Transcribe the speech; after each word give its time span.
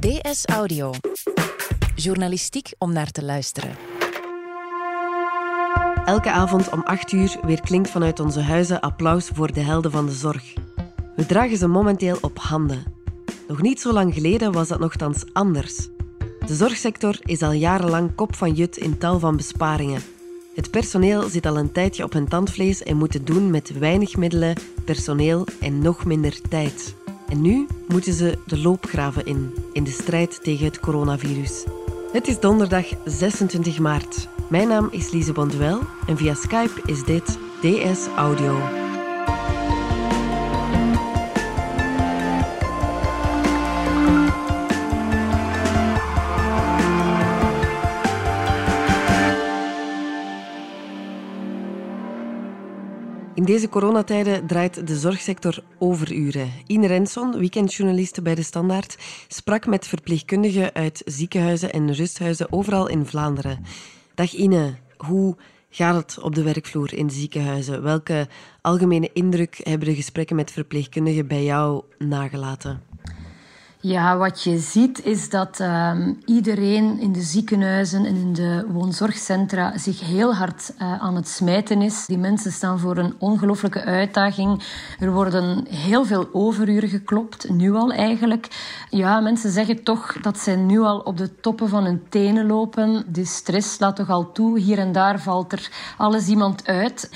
DS 0.00 0.46
Audio. 0.46 0.92
Journalistiek 1.94 2.72
om 2.78 2.92
naar 2.92 3.10
te 3.10 3.24
luisteren. 3.24 3.76
Elke 6.04 6.30
avond 6.30 6.70
om 6.70 6.82
8 6.82 7.12
uur 7.12 7.36
weer 7.42 7.60
klinkt 7.60 7.90
vanuit 7.90 8.20
onze 8.20 8.40
huizen 8.40 8.80
applaus 8.80 9.30
voor 9.34 9.52
de 9.52 9.60
helden 9.60 9.90
van 9.90 10.06
de 10.06 10.12
zorg. 10.12 10.54
We 11.16 11.26
dragen 11.26 11.56
ze 11.56 11.66
momenteel 11.66 12.18
op 12.20 12.38
handen. 12.38 12.84
Nog 13.48 13.62
niet 13.62 13.80
zo 13.80 13.92
lang 13.92 14.14
geleden 14.14 14.52
was 14.52 14.68
dat 14.68 14.78
nogthans 14.78 15.24
anders. 15.32 15.88
De 16.46 16.54
zorgsector 16.54 17.18
is 17.20 17.42
al 17.42 17.52
jarenlang 17.52 18.14
kop 18.14 18.34
van 18.34 18.52
jut 18.52 18.76
in 18.76 18.98
tal 18.98 19.18
van 19.18 19.36
besparingen. 19.36 20.02
Het 20.54 20.70
personeel 20.70 21.28
zit 21.28 21.46
al 21.46 21.58
een 21.58 21.72
tijdje 21.72 22.04
op 22.04 22.12
hun 22.12 22.28
tandvlees 22.28 22.82
en 22.82 22.96
moet 22.96 23.12
het 23.12 23.26
doen 23.26 23.50
met 23.50 23.78
weinig 23.78 24.16
middelen, 24.16 24.56
personeel 24.84 25.46
en 25.60 25.78
nog 25.78 26.04
minder 26.04 26.40
tijd. 26.48 26.94
En 27.30 27.40
nu 27.40 27.66
moeten 27.88 28.12
ze 28.12 28.38
de 28.46 28.58
loopgraven 28.58 29.26
in, 29.26 29.54
in 29.72 29.84
de 29.84 29.90
strijd 29.90 30.42
tegen 30.42 30.64
het 30.64 30.80
coronavirus. 30.80 31.64
Het 32.12 32.28
is 32.28 32.40
donderdag 32.40 32.86
26 33.04 33.78
maart. 33.78 34.28
Mijn 34.48 34.68
naam 34.68 34.88
is 34.90 35.10
Lise 35.10 35.32
Bonduel 35.32 35.80
en 36.06 36.16
via 36.16 36.34
Skype 36.34 36.80
is 36.84 37.04
dit 37.04 37.38
DS 37.60 38.06
Audio. 38.16 38.79
Deze 53.50 53.68
coronatijden 53.68 54.46
draait 54.46 54.86
de 54.86 54.98
zorgsector 54.98 55.62
overuren. 55.78 56.52
Ine 56.66 56.86
Renson, 56.86 57.38
weekendjournaliste 57.38 58.22
bij 58.22 58.34
De 58.34 58.42
Standaard, 58.42 58.98
sprak 59.28 59.66
met 59.66 59.86
verpleegkundigen 59.86 60.74
uit 60.74 61.02
ziekenhuizen 61.04 61.72
en 61.72 61.92
rusthuizen 61.92 62.52
overal 62.52 62.88
in 62.88 63.06
Vlaanderen. 63.06 63.64
Dag 64.14 64.32
Ine, 64.32 64.74
hoe 64.96 65.36
gaat 65.70 65.96
het 65.96 66.18
op 66.22 66.34
de 66.34 66.42
werkvloer 66.42 66.94
in 66.94 67.10
ziekenhuizen? 67.10 67.82
Welke 67.82 68.28
algemene 68.60 69.10
indruk 69.12 69.60
hebben 69.62 69.88
de 69.88 69.94
gesprekken 69.94 70.36
met 70.36 70.52
verpleegkundigen 70.52 71.26
bij 71.26 71.44
jou 71.44 71.82
nagelaten? 71.98 72.89
Ja, 73.82 74.16
wat 74.16 74.42
je 74.42 74.58
ziet 74.58 75.04
is 75.04 75.30
dat 75.30 75.60
um, 75.60 76.18
iedereen 76.24 76.98
in 76.98 77.12
de 77.12 77.20
ziekenhuizen 77.20 78.04
en 78.04 78.16
in 78.16 78.32
de 78.32 78.64
woonzorgcentra 78.68 79.78
zich 79.78 80.00
heel 80.00 80.34
hard 80.34 80.72
uh, 80.78 81.02
aan 81.02 81.16
het 81.16 81.28
smijten 81.28 81.82
is. 81.82 82.06
Die 82.06 82.18
mensen 82.18 82.52
staan 82.52 82.78
voor 82.78 82.96
een 82.96 83.14
ongelooflijke 83.18 83.84
uitdaging. 83.84 84.62
Er 84.98 85.12
worden 85.12 85.66
heel 85.68 86.04
veel 86.04 86.28
overuren 86.32 86.88
geklopt, 86.88 87.48
nu 87.48 87.72
al 87.74 87.92
eigenlijk. 87.92 88.48
Ja, 88.90 89.20
mensen 89.20 89.50
zeggen 89.50 89.82
toch 89.82 90.12
dat 90.20 90.38
zij 90.38 90.56
nu 90.56 90.80
al 90.80 90.98
op 90.98 91.16
de 91.16 91.40
toppen 91.40 91.68
van 91.68 91.84
hun 91.84 92.02
tenen 92.08 92.46
lopen. 92.46 93.04
De 93.08 93.24
stress 93.24 93.78
laat 93.78 93.96
toch 93.96 94.10
al 94.10 94.32
toe. 94.32 94.58
Hier 94.58 94.78
en 94.78 94.92
daar 94.92 95.20
valt 95.20 95.52
er 95.52 95.70
alles 95.96 96.28
iemand 96.28 96.66
uit 96.66 97.10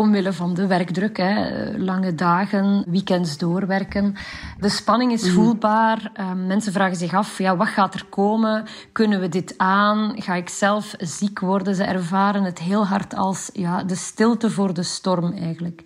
omwille 0.00 0.32
van 0.32 0.54
de 0.54 0.66
werkdruk. 0.66 1.16
Hè. 1.16 1.50
Lange 1.78 2.14
dagen, 2.14 2.84
weekends 2.88 3.38
doorwerken. 3.38 4.14
De 4.58 4.68
spanning 4.68 5.12
is 5.12 5.22
mhm. 5.22 5.32
voelbaar. 5.34 6.12
Uh, 6.20 6.32
mensen 6.46 6.72
vragen 6.72 6.96
zich 6.96 7.14
af, 7.14 7.38
ja, 7.38 7.56
wat 7.56 7.68
gaat 7.68 7.94
er 7.94 8.04
komen? 8.08 8.64
Kunnen 8.92 9.20
we 9.20 9.28
dit 9.28 9.54
aan? 9.56 10.22
Ga 10.22 10.34
ik 10.34 10.48
zelf 10.48 10.94
ziek 10.98 11.38
worden? 11.38 11.74
Ze 11.74 11.84
ervaren 11.84 12.42
het 12.42 12.58
heel 12.58 12.86
hard 12.86 13.14
als 13.14 13.50
ja, 13.52 13.84
de 13.84 13.94
stilte 13.94 14.50
voor 14.50 14.74
de 14.74 14.82
storm 14.82 15.32
eigenlijk. 15.32 15.82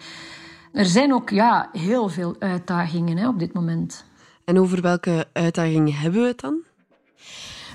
Er 0.73 0.87
zijn 0.87 1.12
ook 1.12 1.31
ja, 1.31 1.69
heel 1.73 2.09
veel 2.09 2.37
uitdagingen 2.39 3.17
hè, 3.17 3.28
op 3.28 3.39
dit 3.39 3.53
moment. 3.53 4.05
En 4.45 4.59
over 4.59 4.83
welke 4.83 5.27
uitdagingen 5.33 5.95
hebben 5.95 6.21
we 6.21 6.27
het 6.27 6.41
dan? 6.41 6.62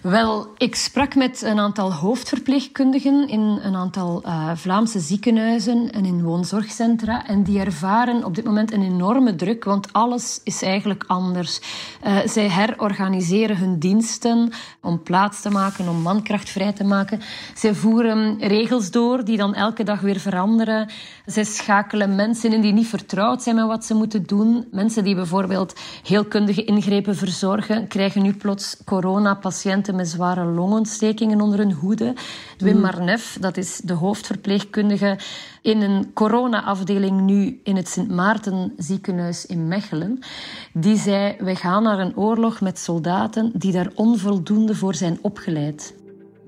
Wel, 0.01 0.47
ik 0.57 0.75
sprak 0.75 1.15
met 1.15 1.41
een 1.41 1.59
aantal 1.59 1.93
hoofdverpleegkundigen 1.93 3.27
in 3.27 3.39
een 3.39 3.75
aantal 3.75 4.23
uh, 4.25 4.51
Vlaamse 4.55 4.99
ziekenhuizen 4.99 5.91
en 5.91 6.05
in 6.05 6.23
woonzorgcentra. 6.23 7.27
En 7.27 7.43
die 7.43 7.59
ervaren 7.59 8.23
op 8.23 8.35
dit 8.35 8.45
moment 8.45 8.71
een 8.71 8.83
enorme 8.83 9.35
druk, 9.35 9.63
want 9.63 9.93
alles 9.93 10.41
is 10.43 10.61
eigenlijk 10.61 11.03
anders. 11.07 11.61
Uh, 12.07 12.17
zij 12.25 12.49
herorganiseren 12.49 13.57
hun 13.57 13.79
diensten 13.79 14.51
om 14.81 15.03
plaats 15.03 15.41
te 15.41 15.49
maken, 15.49 15.87
om 15.87 16.01
mankracht 16.01 16.49
vrij 16.49 16.73
te 16.73 16.83
maken. 16.83 17.21
Zij 17.55 17.73
voeren 17.73 18.37
regels 18.39 18.91
door 18.91 19.25
die 19.25 19.37
dan 19.37 19.55
elke 19.55 19.83
dag 19.83 19.99
weer 19.99 20.19
veranderen. 20.19 20.89
Zij 21.25 21.43
schakelen 21.43 22.15
mensen 22.15 22.53
in 22.53 22.61
die 22.61 22.73
niet 22.73 22.87
vertrouwd 22.87 23.43
zijn 23.43 23.55
met 23.55 23.65
wat 23.65 23.85
ze 23.85 23.93
moeten 23.93 24.23
doen. 24.23 24.67
Mensen 24.71 25.03
die 25.03 25.15
bijvoorbeeld 25.15 25.79
heelkundige 26.03 26.63
ingrepen 26.63 27.15
verzorgen, 27.15 27.87
krijgen 27.87 28.21
nu 28.21 28.33
plots 28.33 28.77
coronapatiënten 28.85 29.87
met 29.95 30.07
zware 30.07 30.45
longontstekingen 30.45 31.41
onder 31.41 31.59
hun 31.59 31.71
hoede. 31.71 32.13
Wim 32.57 32.75
mm. 32.75 32.81
Marnef, 32.81 33.37
dat 33.41 33.57
is 33.57 33.77
de 33.77 33.93
hoofdverpleegkundige 33.93 35.17
in 35.61 35.81
een 35.81 36.13
corona-afdeling 36.13 37.21
nu 37.21 37.59
in 37.63 37.75
het 37.75 37.87
Sint 37.87 38.09
Maarten 38.09 38.73
ziekenhuis 38.77 39.45
in 39.45 39.67
Mechelen. 39.67 40.19
Die 40.73 40.97
zei, 40.97 41.35
we 41.39 41.55
gaan 41.55 41.83
naar 41.83 41.99
een 41.99 42.17
oorlog 42.17 42.61
met 42.61 42.79
soldaten 42.79 43.51
die 43.53 43.71
daar 43.71 43.91
onvoldoende 43.95 44.75
voor 44.75 44.95
zijn 44.95 45.19
opgeleid 45.21 45.97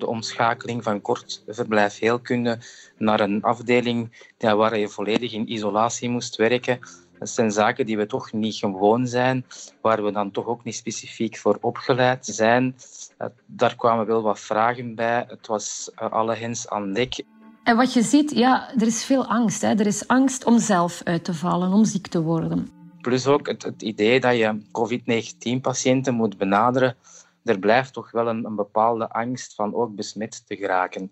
de 0.01 0.07
omschakeling 0.07 0.83
van 0.83 1.01
kort 1.01 1.43
verblijf 1.47 1.99
heelkunde 1.99 2.59
naar 2.97 3.19
een 3.19 3.41
afdeling 3.41 4.29
waar 4.37 4.77
je 4.77 4.87
volledig 4.87 5.33
in 5.33 5.51
isolatie 5.51 6.09
moest 6.09 6.35
werken. 6.35 6.79
Dat 7.21 7.29
zijn 7.29 7.51
zaken 7.51 7.85
die 7.85 7.97
we 7.97 8.05
toch 8.05 8.31
niet 8.31 8.55
gewoon 8.55 9.07
zijn, 9.07 9.45
waar 9.81 10.03
we 10.03 10.11
dan 10.11 10.31
toch 10.31 10.45
ook 10.45 10.63
niet 10.63 10.75
specifiek 10.75 11.37
voor 11.37 11.57
opgeleid 11.61 12.25
zijn. 12.25 12.75
Eh, 13.17 13.27
daar 13.45 13.75
kwamen 13.75 14.05
wel 14.05 14.21
wat 14.21 14.39
vragen 14.39 14.95
bij. 14.95 15.25
Het 15.27 15.47
was 15.47 15.91
eh, 15.95 16.11
alle 16.11 16.35
hens 16.35 16.69
aan 16.69 16.93
dek. 16.93 17.23
En 17.63 17.75
wat 17.75 17.93
je 17.93 18.01
ziet, 18.01 18.31
ja, 18.31 18.73
er 18.73 18.87
is 18.87 19.03
veel 19.05 19.25
angst. 19.25 19.61
Hè. 19.61 19.67
Er 19.67 19.87
is 19.87 20.07
angst 20.07 20.45
om 20.45 20.59
zelf 20.59 21.01
uit 21.03 21.23
te 21.23 21.33
vallen, 21.33 21.71
om 21.71 21.85
ziek 21.85 22.07
te 22.07 22.21
worden. 22.21 22.69
Plus 23.01 23.27
ook 23.27 23.47
het, 23.47 23.63
het 23.63 23.81
idee 23.81 24.19
dat 24.19 24.37
je 24.37 24.61
COVID-19-patiënten 24.71 26.13
moet 26.13 26.37
benaderen. 26.37 26.95
Er 27.43 27.59
blijft 27.59 27.93
toch 27.93 28.11
wel 28.11 28.27
een, 28.27 28.45
een, 28.45 28.55
bepaalde 28.55 29.09
angst 29.09 29.55
van 29.55 29.75
ook 29.75 29.95
besmet 29.95 30.47
te 30.47 30.55
geraken. 30.55 31.11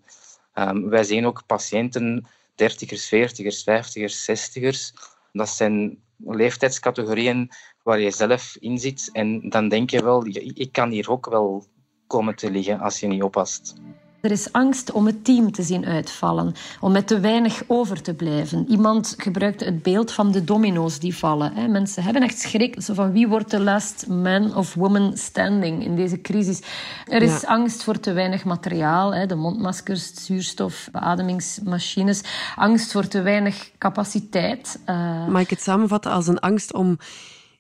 Um, 0.54 0.90
wij 0.90 1.04
zien 1.04 1.26
ook 1.26 1.44
patiënten, 1.46 2.26
dertigers, 2.56 3.08
veertigers, 3.08 3.64
vijftigers, 3.64 4.24
zestigers. 4.24 4.94
Dat 5.32 5.50
zijn 5.50 5.98
leeftijdscategorieën 6.18 7.52
waar 7.84 8.00
je 8.00 8.12
zelf 8.12 8.56
in 8.60 8.78
zit. 8.78 9.10
En 9.14 9.50
dan 9.50 9.70
denk 9.70 9.90
je 9.90 10.04
wel, 10.04 10.26
ik 10.54 10.72
kan 10.72 10.90
hier 10.90 11.10
ook 11.12 11.30
wel 11.30 11.66
komen 12.08 12.36
te 12.36 12.52
liggen 12.52 12.80
als 12.80 13.00
je 13.00 13.08
niet 13.08 13.24
oppast. 13.24 13.76
Er 14.22 14.32
is 14.32 14.52
angst 14.52 14.92
om 14.92 15.06
het 15.06 15.24
team 15.24 15.52
te 15.52 15.64
zien 15.64 15.86
uitvallen, 15.86 16.54
om 16.80 16.92
met 16.92 17.08
te 17.08 17.20
weinig 17.20 17.62
over 17.68 18.02
te 18.02 18.14
blijven. 18.14 18.66
Iemand 18.70 19.16
gebruikte 19.18 19.66
het 19.66 19.84
beeld 19.84 20.12
van 20.12 20.32
de 20.32 20.44
domino's 20.44 21.00
die 21.00 21.18
vallen. 21.18 21.72
Mensen 21.72 22.04
hebben 22.04 22.22
echt 22.22 22.40
schrik 22.40 22.76
van 22.78 23.12
wie 23.12 23.28
wordt 23.28 23.52
de 23.52 23.60
last 23.60 24.08
man 24.08 24.56
of 24.56 24.74
woman 24.74 25.18
standing 25.18 25.84
in 25.84 25.96
deze 25.96 26.22
crisis. 26.22 26.62
Er 27.06 27.22
is 27.22 27.46
angst 27.46 27.84
voor 27.84 28.00
te 28.00 28.14
weinig 28.14 28.44
materiaal, 28.44 29.28
de 29.28 29.36
mondmaskers, 29.36 30.26
zuurstof, 30.26 30.90
beademingsmachines. 30.92 32.22
Angst 32.56 32.92
voor 32.92 33.08
te 33.08 33.22
weinig 33.22 33.72
capaciteit. 33.78 34.80
Uh... 34.86 35.28
Mag 35.28 35.42
ik 35.42 35.50
het 35.50 35.62
samenvatten 35.62 36.12
als 36.12 36.28
een 36.28 36.40
angst 36.40 36.74
om 36.74 36.98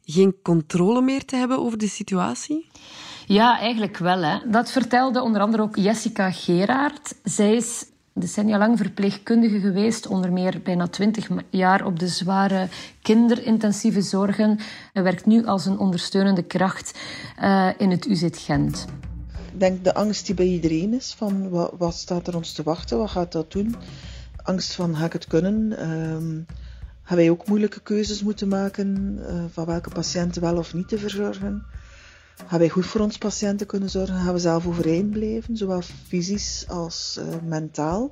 geen 0.05 0.35
controle 0.43 1.01
meer 1.01 1.25
te 1.25 1.35
hebben 1.35 1.59
over 1.59 1.77
de 1.77 1.87
situatie? 1.87 2.67
Ja, 3.29 3.59
eigenlijk 3.59 3.97
wel. 3.97 4.23
Hè. 4.23 4.37
Dat 4.51 4.71
vertelde 4.71 5.21
onder 5.21 5.41
andere 5.41 5.63
ook 5.63 5.75
Jessica 5.75 6.31
Geraert. 6.31 7.15
Zij 7.23 7.55
is 7.55 7.85
decennia 8.13 8.57
lang 8.57 8.77
verpleegkundige 8.77 9.59
geweest, 9.59 10.07
onder 10.07 10.31
meer 10.31 10.61
bijna 10.63 10.87
twintig 10.87 11.29
jaar 11.49 11.85
op 11.85 11.99
de 11.99 12.07
zware 12.07 12.67
kinderintensieve 13.01 14.01
zorgen 14.01 14.59
en 14.93 15.03
werkt 15.03 15.25
nu 15.25 15.45
als 15.45 15.65
een 15.65 15.77
ondersteunende 15.77 16.43
kracht 16.43 16.99
uh, 17.41 17.69
in 17.77 17.91
het 17.91 18.05
UZ 18.05 18.27
Gent. 18.31 18.85
Ik 19.53 19.59
denk 19.59 19.83
de 19.83 19.93
angst 19.93 20.25
die 20.25 20.35
bij 20.35 20.47
iedereen 20.47 20.93
is, 20.93 21.13
van 21.13 21.49
wat, 21.49 21.73
wat, 21.77 21.93
staat 21.93 22.27
er 22.27 22.35
ons 22.35 22.53
te 22.53 22.63
wachten, 22.63 22.97
wat 22.97 23.09
gaat 23.09 23.31
dat 23.31 23.51
doen? 23.51 23.75
Angst 24.43 24.73
van, 24.73 24.95
ga 24.95 25.05
ik 25.05 25.13
het 25.13 25.27
kunnen? 25.27 25.89
Um, 25.89 26.45
gaan 27.03 27.17
wij 27.17 27.29
ook 27.29 27.47
moeilijke 27.47 27.79
keuzes 27.79 28.23
moeten 28.23 28.47
maken 28.47 29.19
uh, 29.19 29.43
van 29.51 29.65
welke 29.65 29.89
patiënten 29.89 30.41
wel 30.41 30.57
of 30.57 30.73
niet 30.73 30.87
te 30.87 30.97
verzorgen? 30.97 31.65
Gaan 32.47 32.59
wij 32.59 32.69
goed 32.69 32.85
voor 32.85 33.01
ons 33.01 33.17
patiënten 33.17 33.67
kunnen 33.67 33.89
zorgen? 33.89 34.15
Gaan 34.15 34.33
we 34.33 34.39
zelf 34.39 34.67
overeind 34.67 35.11
blijven, 35.11 35.57
zowel 35.57 35.81
fysisch 35.81 36.65
als 36.67 37.19
uh, 37.19 37.25
mentaal? 37.43 38.11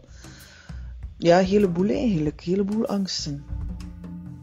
Ja, 1.18 1.40
een 1.40 1.46
heleboel 1.46 1.90
eigenlijk, 1.90 2.42
een 2.46 2.52
heleboel 2.52 2.86
angsten. 2.86 3.44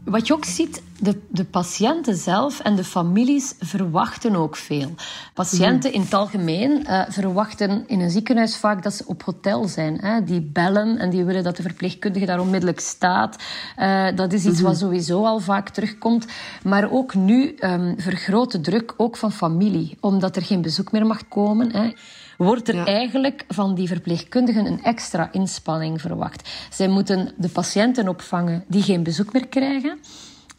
Wat 0.05 0.27
je 0.27 0.33
ook 0.33 0.45
ziet, 0.45 0.81
de, 0.99 1.21
de 1.29 1.43
patiënten 1.43 2.15
zelf 2.15 2.59
en 2.59 2.75
de 2.75 2.83
families 2.83 3.55
verwachten 3.59 4.35
ook 4.35 4.55
veel. 4.55 4.93
Patiënten 5.33 5.93
in 5.93 6.01
het 6.01 6.13
algemeen 6.13 6.85
uh, 6.87 7.01
verwachten 7.09 7.83
in 7.87 7.99
een 7.99 8.09
ziekenhuis 8.09 8.57
vaak 8.57 8.83
dat 8.83 8.93
ze 8.93 9.03
op 9.05 9.23
hotel 9.23 9.67
zijn. 9.67 9.99
Hè. 9.99 10.23
Die 10.23 10.41
bellen 10.41 10.97
en 10.97 11.09
die 11.09 11.23
willen 11.23 11.43
dat 11.43 11.57
de 11.57 11.61
verpleegkundige 11.61 12.25
daar 12.25 12.39
onmiddellijk 12.39 12.79
staat. 12.79 13.43
Uh, 13.79 14.07
dat 14.15 14.33
is 14.33 14.45
iets 14.45 14.61
wat 14.61 14.71
mhm. 14.71 14.81
sowieso 14.81 15.25
al 15.25 15.39
vaak 15.39 15.69
terugkomt. 15.69 16.25
Maar 16.63 16.91
ook 16.91 17.15
nu 17.15 17.55
um, 17.59 17.95
vergroot 17.97 18.51
de 18.51 18.61
druk 18.61 18.93
ook 18.97 19.17
van 19.17 19.31
familie, 19.31 19.97
omdat 19.99 20.35
er 20.35 20.41
geen 20.41 20.61
bezoek 20.61 20.91
meer 20.91 21.05
mag 21.05 21.27
komen. 21.27 21.71
Hè 21.71 21.91
wordt 22.37 22.67
er 22.67 22.87
eigenlijk 22.87 23.45
van 23.47 23.75
die 23.75 23.87
verpleegkundigen 23.87 24.65
een 24.65 24.83
extra 24.83 25.31
inspanning 25.31 26.01
verwacht. 26.01 26.49
Zij 26.69 26.87
moeten 26.87 27.31
de 27.37 27.49
patiënten 27.49 28.07
opvangen 28.07 28.63
die 28.67 28.81
geen 28.81 29.03
bezoek 29.03 29.33
meer 29.33 29.47
krijgen 29.47 29.99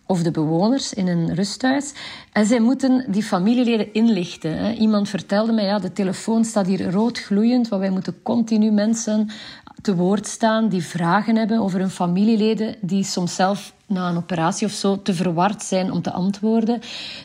of 0.07 0.23
de 0.23 0.31
bewoners 0.31 0.95
in 0.95 1.07
een 1.07 1.35
rusthuis. 1.35 1.93
En 2.33 2.47
zij 2.47 2.61
moeten 2.61 3.05
die 3.09 3.23
familieleden 3.23 3.93
inlichten. 3.93 4.75
Iemand 4.75 5.09
vertelde 5.09 5.53
mij, 5.53 5.65
ja, 5.65 5.79
de 5.79 5.93
telefoon 5.93 6.45
staat 6.45 6.67
hier 6.67 6.91
rood 6.91 7.19
gloeiend, 7.19 7.69
want 7.69 7.83
wij 7.83 7.91
moeten 7.91 8.23
continu 8.23 8.71
mensen 8.71 9.31
te 9.83 9.95
woord 9.97 10.27
staan 10.27 10.69
die 10.69 10.85
vragen 10.85 11.37
hebben 11.37 11.59
over 11.59 11.81
hun 11.81 11.91
familieleden, 11.91 12.77
die 12.81 13.05
soms 13.05 13.35
zelf 13.35 13.73
na 13.87 14.09
een 14.09 14.17
operatie 14.17 14.67
of 14.67 14.73
zo 14.73 15.03
te 15.03 15.15
verward 15.15 15.63
zijn 15.63 15.93
om 15.93 16.03
te 16.03 16.13
antwoorden. 16.13 16.81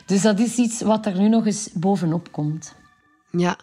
Dus 0.06 0.22
dat 0.22 0.38
is 0.38 0.56
iets 0.56 0.80
wat 0.80 1.06
er 1.06 1.18
nu 1.18 1.28
nog 1.28 1.46
eens 1.46 1.68
bovenop 1.72 2.32
komt. 2.32 2.74
Ja, 3.36 3.56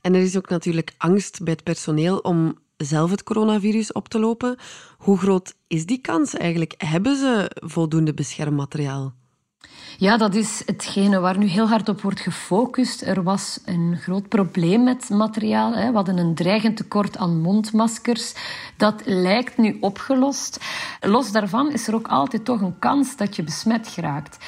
en 0.00 0.14
er 0.14 0.20
is 0.20 0.36
ook 0.36 0.48
natuurlijk 0.48 0.94
angst 0.98 1.42
bij 1.42 1.52
het 1.52 1.62
personeel 1.62 2.18
om 2.18 2.58
zelf 2.76 3.10
het 3.10 3.22
coronavirus 3.22 3.92
op 3.92 4.08
te 4.08 4.18
lopen. 4.18 4.56
Hoe 4.98 5.18
groot 5.18 5.54
is 5.66 5.86
die 5.86 6.00
kans 6.00 6.34
eigenlijk? 6.34 6.74
Hebben 6.78 7.16
ze 7.16 7.50
voldoende 7.54 8.14
beschermmateriaal? 8.14 9.14
Ja, 9.98 10.16
dat 10.16 10.34
is 10.34 10.62
hetgene 10.66 11.18
waar 11.20 11.38
nu 11.38 11.46
heel 11.46 11.68
hard 11.68 11.88
op 11.88 12.00
wordt 12.00 12.20
gefocust. 12.20 13.02
Er 13.02 13.22
was 13.22 13.60
een 13.64 13.98
groot 14.02 14.28
probleem 14.28 14.84
met 14.84 15.08
materiaal. 15.08 15.70
We 15.70 15.92
hadden 15.92 16.18
een 16.18 16.34
dreigend 16.34 16.76
tekort 16.76 17.16
aan 17.16 17.40
mondmaskers. 17.40 18.34
Dat 18.76 19.02
lijkt 19.04 19.56
nu 19.56 19.76
opgelost. 19.80 20.64
Los 21.00 21.32
daarvan 21.32 21.72
is 21.72 21.88
er 21.88 21.94
ook 21.94 22.08
altijd 22.08 22.44
toch 22.44 22.60
een 22.60 22.78
kans 22.78 23.16
dat 23.16 23.36
je 23.36 23.42
besmet 23.42 23.88
geraakt. 23.88 24.44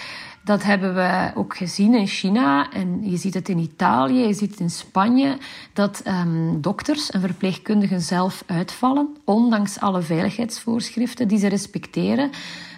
Dat 0.48 0.62
hebben 0.62 0.94
we 0.94 1.30
ook 1.34 1.56
gezien 1.56 1.94
in 1.94 2.06
China 2.06 2.70
en 2.70 3.10
je 3.10 3.16
ziet 3.16 3.34
het 3.34 3.48
in 3.48 3.58
Italië, 3.58 4.26
je 4.26 4.34
ziet 4.34 4.50
het 4.50 4.60
in 4.60 4.70
Spanje, 4.70 5.38
dat 5.72 6.02
um, 6.06 6.60
dokters 6.60 7.10
en 7.10 7.20
verpleegkundigen 7.20 8.00
zelf 8.00 8.42
uitvallen, 8.46 9.16
ondanks 9.24 9.80
alle 9.80 10.02
veiligheidsvoorschriften 10.02 11.28
die 11.28 11.38
ze 11.38 11.48
respecteren. 11.48 12.30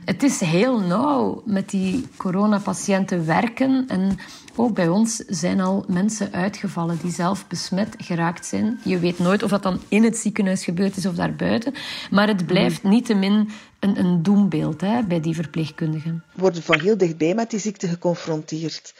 Het 0.04 0.22
is 0.22 0.40
heel 0.40 0.80
nauw 0.80 1.42
met 1.44 1.70
die 1.70 2.06
coronapatiënten 2.16 3.26
werken 3.26 3.84
en 3.88 4.18
ook 4.56 4.74
bij 4.74 4.88
ons 4.88 5.16
zijn 5.16 5.60
al 5.60 5.84
mensen 5.88 6.32
uitgevallen 6.32 6.98
die 7.02 7.12
zelf 7.12 7.46
besmet 7.46 7.94
geraakt 7.98 8.46
zijn. 8.46 8.80
Je 8.84 8.98
weet 8.98 9.18
nooit 9.18 9.42
of 9.42 9.50
dat 9.50 9.62
dan 9.62 9.80
in 9.88 10.04
het 10.04 10.16
ziekenhuis 10.16 10.64
gebeurd 10.64 10.96
is 10.96 11.06
of 11.06 11.14
daarbuiten. 11.14 11.74
Maar 12.10 12.28
het 12.28 12.46
blijft 12.46 12.82
mm. 12.82 12.90
niettemin 12.90 13.50
een, 13.80 13.98
een 13.98 14.22
doembeeld 14.22 14.80
hè, 14.80 15.02
bij 15.02 15.20
die 15.20 15.34
verpleegkundigen. 15.34 16.24
We 16.34 16.40
worden 16.40 16.62
van 16.62 16.80
heel 16.80 16.96
dichtbij 16.96 17.34
met 17.34 17.50
die 17.50 17.60
ziekte 17.60 17.88
geconfronteerd. 17.88 18.94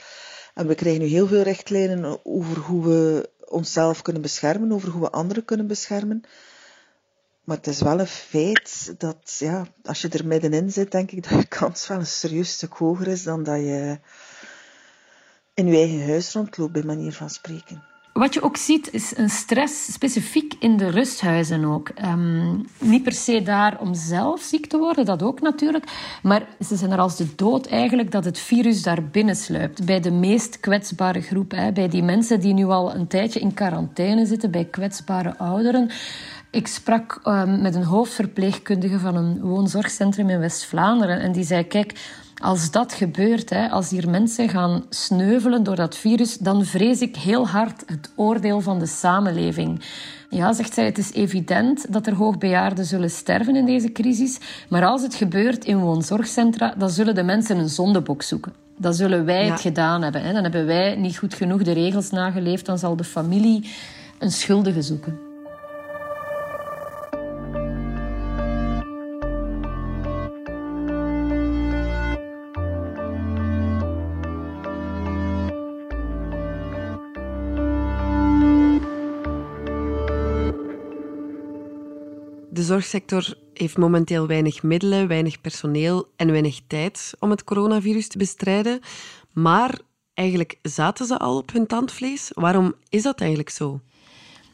En 0.54 0.66
we 0.66 0.74
krijgen 0.74 1.00
nu 1.00 1.06
heel 1.06 1.26
veel 1.26 1.42
richtlijnen 1.42 2.20
over 2.24 2.58
hoe 2.58 2.84
we 2.84 3.30
onszelf 3.44 4.02
kunnen 4.02 4.22
beschermen, 4.22 4.72
over 4.72 4.88
hoe 4.88 5.00
we 5.00 5.10
anderen 5.10 5.44
kunnen 5.44 5.66
beschermen. 5.66 6.22
Maar 7.44 7.56
het 7.56 7.66
is 7.66 7.80
wel 7.80 8.00
een 8.00 8.06
feit 8.06 8.94
dat, 8.98 9.36
ja, 9.38 9.66
als 9.82 10.00
je 10.00 10.08
er 10.08 10.26
middenin 10.26 10.72
zit, 10.72 10.92
denk 10.92 11.10
ik 11.10 11.28
dat 11.28 11.38
je 11.40 11.46
kans 11.46 11.86
wel 11.86 11.98
een 11.98 12.06
serieus 12.06 12.52
stuk 12.52 12.72
hoger 12.72 13.06
is 13.06 13.22
dan 13.22 13.42
dat 13.42 13.56
je 13.56 13.98
in 15.54 15.66
je 15.66 15.76
eigen 15.76 16.06
huis 16.06 16.32
rondloopt, 16.32 16.72
bij 16.72 16.82
manier 16.82 17.12
van 17.12 17.30
spreken. 17.30 17.89
Wat 18.12 18.34
je 18.34 18.42
ook 18.42 18.56
ziet 18.56 18.92
is 18.92 19.16
een 19.16 19.30
stress 19.30 19.92
specifiek 19.92 20.54
in 20.58 20.76
de 20.76 20.90
rusthuizen 20.90 21.64
ook. 21.64 21.88
Ehm, 21.88 22.56
niet 22.78 23.02
per 23.02 23.12
se 23.12 23.42
daar 23.42 23.80
om 23.80 23.94
zelf 23.94 24.40
ziek 24.40 24.66
te 24.66 24.78
worden, 24.78 25.04
dat 25.04 25.22
ook 25.22 25.40
natuurlijk. 25.40 25.84
Maar 26.22 26.46
ze 26.66 26.76
zijn 26.76 26.90
er 26.90 26.98
als 26.98 27.16
de 27.16 27.34
dood 27.36 27.66
eigenlijk 27.66 28.10
dat 28.10 28.24
het 28.24 28.38
virus 28.38 28.82
daar 28.82 29.04
binnen 29.04 29.36
sluipt. 29.36 29.84
Bij 29.84 30.00
de 30.00 30.10
meest 30.10 30.60
kwetsbare 30.60 31.20
groep. 31.20 31.50
Hè, 31.50 31.72
bij 31.72 31.88
die 31.88 32.02
mensen 32.02 32.40
die 32.40 32.54
nu 32.54 32.64
al 32.64 32.94
een 32.94 33.06
tijdje 33.06 33.40
in 33.40 33.54
quarantaine 33.54 34.26
zitten, 34.26 34.50
bij 34.50 34.64
kwetsbare 34.64 35.38
ouderen. 35.38 35.90
Ik 36.50 36.66
sprak 36.66 37.20
ehm, 37.22 37.62
met 37.62 37.74
een 37.74 37.84
hoofdverpleegkundige 37.84 38.98
van 38.98 39.16
een 39.16 39.40
woonzorgcentrum 39.40 40.30
in 40.30 40.38
West-Vlaanderen. 40.38 41.20
En 41.20 41.32
die 41.32 41.44
zei: 41.44 41.66
Kijk 41.66 41.92
als 42.40 42.70
dat 42.70 42.92
gebeurt, 42.92 43.50
hè, 43.50 43.68
als 43.68 43.90
hier 43.90 44.10
mensen 44.10 44.48
gaan 44.48 44.84
sneuvelen 44.88 45.62
door 45.62 45.76
dat 45.76 45.96
virus, 45.96 46.36
dan 46.38 46.64
vrees 46.64 47.00
ik 47.00 47.16
heel 47.16 47.48
hard 47.48 47.82
het 47.86 48.10
oordeel 48.16 48.60
van 48.60 48.78
de 48.78 48.86
samenleving. 48.86 49.84
Ja, 50.30 50.52
zegt 50.52 50.74
zij, 50.74 50.84
het 50.84 50.98
is 50.98 51.12
evident 51.12 51.92
dat 51.92 52.06
er 52.06 52.14
hoogbejaarden 52.14 52.84
zullen 52.84 53.10
sterven 53.10 53.56
in 53.56 53.66
deze 53.66 53.92
crisis. 53.92 54.38
Maar 54.68 54.84
als 54.84 55.02
het 55.02 55.14
gebeurt 55.14 55.64
in 55.64 55.78
woonzorgcentra, 55.78 56.74
dan 56.78 56.90
zullen 56.90 57.14
de 57.14 57.22
mensen 57.22 57.58
een 57.58 57.68
zondebok 57.68 58.22
zoeken. 58.22 58.52
Dan 58.76 58.94
zullen 58.94 59.24
wij 59.24 59.46
het 59.46 59.60
gedaan 59.60 60.02
hebben. 60.02 60.22
Hè. 60.22 60.32
Dan 60.32 60.42
hebben 60.42 60.66
wij 60.66 60.96
niet 60.96 61.18
goed 61.18 61.34
genoeg 61.34 61.62
de 61.62 61.72
regels 61.72 62.10
nageleefd. 62.10 62.66
Dan 62.66 62.78
zal 62.78 62.96
de 62.96 63.04
familie 63.04 63.70
een 64.18 64.30
schuldige 64.30 64.82
zoeken. 64.82 65.29
Zorgsector 82.70 83.34
heeft 83.54 83.76
momenteel 83.76 84.26
weinig 84.26 84.62
middelen, 84.62 85.08
weinig 85.08 85.40
personeel 85.40 86.08
en 86.16 86.30
weinig 86.30 86.60
tijd 86.66 87.12
om 87.18 87.30
het 87.30 87.44
coronavirus 87.44 88.08
te 88.08 88.18
bestrijden. 88.18 88.80
Maar 89.32 89.78
eigenlijk 90.14 90.58
zaten 90.62 91.06
ze 91.06 91.18
al 91.18 91.36
op 91.36 91.52
hun 91.52 91.66
tandvlees. 91.66 92.30
Waarom 92.34 92.74
is 92.88 93.02
dat 93.02 93.20
eigenlijk 93.20 93.50
zo? 93.50 93.80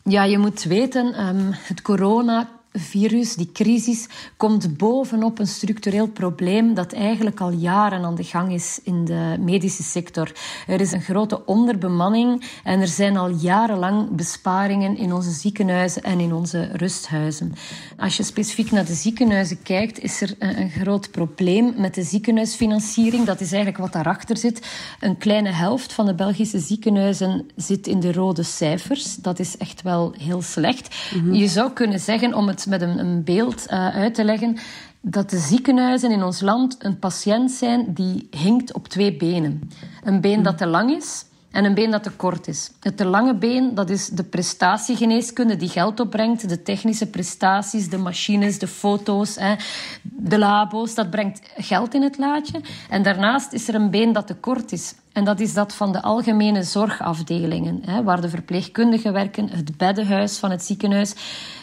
Ja, 0.04 0.24
je 0.24 0.38
moet 0.38 0.62
weten, 0.62 1.26
um, 1.26 1.50
het 1.52 1.82
corona 1.82 2.55
virus, 2.78 3.34
die 3.34 3.52
crisis, 3.52 4.08
komt 4.36 4.76
bovenop 4.76 5.38
een 5.38 5.46
structureel 5.46 6.08
probleem 6.08 6.74
dat 6.74 6.92
eigenlijk 6.92 7.40
al 7.40 7.50
jaren 7.50 8.04
aan 8.04 8.14
de 8.14 8.24
gang 8.24 8.52
is 8.52 8.80
in 8.82 9.04
de 9.04 9.36
medische 9.40 9.82
sector. 9.82 10.32
Er 10.66 10.80
is 10.80 10.92
een 10.92 11.02
grote 11.02 11.46
onderbemanning 11.46 12.50
en 12.64 12.80
er 12.80 12.88
zijn 12.88 13.16
al 13.16 13.28
jarenlang 13.28 14.10
besparingen 14.10 14.96
in 14.96 15.12
onze 15.12 15.30
ziekenhuizen 15.30 16.02
en 16.02 16.20
in 16.20 16.32
onze 16.32 16.68
rusthuizen. 16.72 17.54
Als 17.98 18.16
je 18.16 18.22
specifiek 18.22 18.70
naar 18.70 18.84
de 18.84 18.94
ziekenhuizen 18.94 19.62
kijkt, 19.62 19.98
is 19.98 20.20
er 20.20 20.34
een 20.38 20.70
groot 20.70 21.10
probleem 21.10 21.74
met 21.76 21.94
de 21.94 22.02
ziekenhuisfinanciering. 22.02 23.24
Dat 23.24 23.40
is 23.40 23.52
eigenlijk 23.52 23.82
wat 23.82 23.92
daarachter 23.92 24.36
zit. 24.36 24.66
Een 25.00 25.18
kleine 25.18 25.50
helft 25.50 25.92
van 25.92 26.06
de 26.06 26.14
Belgische 26.14 26.58
ziekenhuizen 26.58 27.48
zit 27.56 27.86
in 27.86 28.00
de 28.00 28.12
rode 28.12 28.42
cijfers. 28.42 29.16
Dat 29.16 29.38
is 29.38 29.56
echt 29.56 29.82
wel 29.82 30.14
heel 30.18 30.42
slecht. 30.42 30.96
Mhm. 31.14 31.32
Je 31.32 31.48
zou 31.48 31.72
kunnen 31.72 32.00
zeggen, 32.00 32.34
om 32.34 32.48
het 32.48 32.65
met 32.66 32.80
een, 32.80 32.98
een 32.98 33.24
beeld 33.24 33.64
uh, 33.70 33.88
uit 33.88 34.14
te 34.14 34.24
leggen 34.24 34.56
dat 35.00 35.30
de 35.30 35.38
ziekenhuizen 35.38 36.10
in 36.10 36.22
ons 36.22 36.40
land 36.40 36.76
een 36.78 36.98
patiënt 36.98 37.50
zijn 37.50 37.94
die 37.94 38.28
hinkt 38.30 38.72
op 38.72 38.88
twee 38.88 39.16
benen. 39.16 39.70
Een 40.04 40.20
been 40.20 40.42
dat 40.42 40.58
te 40.58 40.66
lang 40.66 40.90
is 40.90 41.24
en 41.50 41.64
een 41.64 41.74
been 41.74 41.90
dat 41.90 42.02
te 42.02 42.10
kort 42.10 42.48
is. 42.48 42.70
Het 42.80 42.96
te 42.96 43.04
lange 43.04 43.34
been, 43.34 43.74
dat 43.74 43.90
is 43.90 44.08
de 44.08 44.24
prestatiegeneeskunde 44.24 45.56
die 45.56 45.68
geld 45.68 46.00
opbrengt, 46.00 46.48
de 46.48 46.62
technische 46.62 47.06
prestaties, 47.06 47.88
de 47.88 47.98
machines, 47.98 48.58
de 48.58 48.66
foto's, 48.66 49.36
hè, 49.36 49.54
de 50.02 50.38
labo's, 50.38 50.94
dat 50.94 51.10
brengt 51.10 51.40
geld 51.56 51.94
in 51.94 52.02
het 52.02 52.18
laadje. 52.18 52.60
En 52.88 53.02
daarnaast 53.02 53.52
is 53.52 53.68
er 53.68 53.74
een 53.74 53.90
been 53.90 54.12
dat 54.12 54.26
te 54.26 54.34
kort 54.34 54.72
is. 54.72 54.94
En 55.16 55.24
dat 55.24 55.40
is 55.40 55.54
dat 55.54 55.74
van 55.74 55.92
de 55.92 56.02
algemene 56.02 56.62
zorgafdelingen, 56.62 57.78
hè, 57.84 58.02
waar 58.02 58.20
de 58.20 58.28
verpleegkundigen 58.28 59.12
werken, 59.12 59.48
het 59.48 59.76
beddenhuis 59.76 60.38
van 60.38 60.50
het 60.50 60.62
ziekenhuis, 60.62 61.14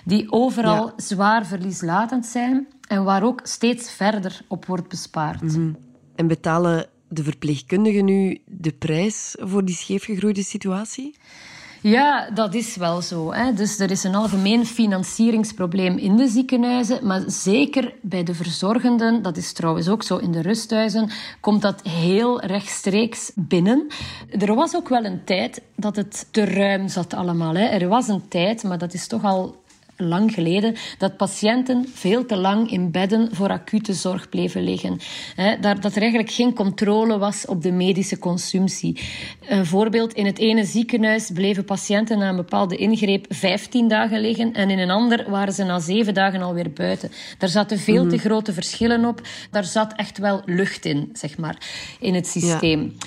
die 0.05 0.31
overal 0.31 0.93
zwaar 0.97 1.45
verlieslatend 1.45 2.25
zijn 2.25 2.67
en 2.87 3.03
waar 3.03 3.23
ook 3.23 3.39
steeds 3.43 3.91
verder 3.91 4.41
op 4.47 4.65
wordt 4.65 4.87
bespaard. 4.87 5.41
Mhm. 5.41 5.73
En 6.15 6.27
betalen 6.27 6.85
de 7.07 7.23
verpleegkundigen 7.23 8.05
nu 8.05 8.41
de 8.45 8.71
prijs 8.71 9.35
voor 9.39 9.65
die 9.65 9.75
scheefgegroeide 9.75 10.43
situatie? 10.43 11.15
Ja, 11.83 12.29
dat 12.29 12.53
is 12.53 12.75
wel 12.75 13.01
zo. 13.01 13.33
Hè. 13.33 13.53
Dus 13.53 13.79
er 13.79 13.91
is 13.91 14.03
een 14.03 14.15
algemeen 14.15 14.65
financieringsprobleem 14.65 15.97
in 15.97 16.15
de 16.17 16.27
ziekenhuizen, 16.27 17.07
maar 17.07 17.21
zeker 17.27 17.93
bij 18.01 18.23
de 18.23 18.33
verzorgenden, 18.33 19.21
dat 19.21 19.37
is 19.37 19.53
trouwens 19.53 19.89
ook 19.89 20.03
zo 20.03 20.17
in 20.17 20.31
de 20.31 20.41
rusthuizen, 20.41 21.09
komt 21.39 21.61
dat 21.61 21.81
heel 21.81 22.41
rechtstreeks 22.41 23.31
binnen. 23.35 23.87
Er 24.39 24.55
was 24.55 24.75
ook 24.75 24.89
wel 24.89 25.05
een 25.05 25.23
tijd 25.23 25.61
dat 25.75 25.95
het 25.95 26.27
te 26.31 26.45
ruim 26.45 26.87
zat 26.87 27.13
allemaal. 27.13 27.55
Hè. 27.55 27.65
Er 27.65 27.87
was 27.87 28.07
een 28.07 28.27
tijd, 28.27 28.63
maar 28.63 28.77
dat 28.77 28.93
is 28.93 29.07
toch 29.07 29.23
al 29.23 29.55
lang 29.97 30.33
geleden, 30.33 30.75
dat 30.97 31.17
patiënten 31.17 31.85
veel 31.93 32.25
te 32.25 32.35
lang 32.35 32.71
in 32.71 32.91
bedden 32.91 33.35
voor 33.35 33.49
acute 33.49 33.93
zorg 33.93 34.29
bleven 34.29 34.63
liggen. 34.63 34.99
dat 35.61 35.95
er 35.95 36.01
eigenlijk 36.01 36.31
geen 36.31 36.53
controle 36.53 37.17
was 37.17 37.45
op 37.45 37.61
de 37.61 37.71
medische 37.71 38.19
consumptie. 38.19 38.99
Een 39.47 39.65
voorbeeld, 39.65 40.13
in 40.13 40.25
het 40.25 40.37
ene 40.37 40.65
ziekenhuis 40.65 41.31
bleven 41.33 41.65
patiënten 41.65 42.17
na 42.17 42.29
een 42.29 42.35
bepaalde 42.35 42.75
ingreep 42.75 43.25
15 43.29 43.87
dagen 43.87 44.19
liggen 44.19 44.53
en 44.53 44.69
in 44.69 44.79
een 44.79 44.89
ander 44.89 45.29
waren 45.29 45.53
ze 45.53 45.63
na 45.63 45.79
zeven 45.79 46.13
dagen 46.13 46.41
alweer 46.41 46.71
buiten. 46.71 47.11
Daar 47.37 47.49
zaten 47.49 47.79
veel 47.79 48.07
te 48.07 48.15
mhm. 48.15 48.25
grote 48.25 48.53
verschillen 48.53 49.05
op. 49.05 49.21
Daar 49.51 49.65
zat 49.65 49.93
echt 49.95 50.17
wel 50.17 50.41
lucht 50.45 50.85
in, 50.85 51.09
zeg 51.13 51.37
maar, 51.37 51.57
in 51.99 52.13
het 52.13 52.27
systeem. 52.27 52.97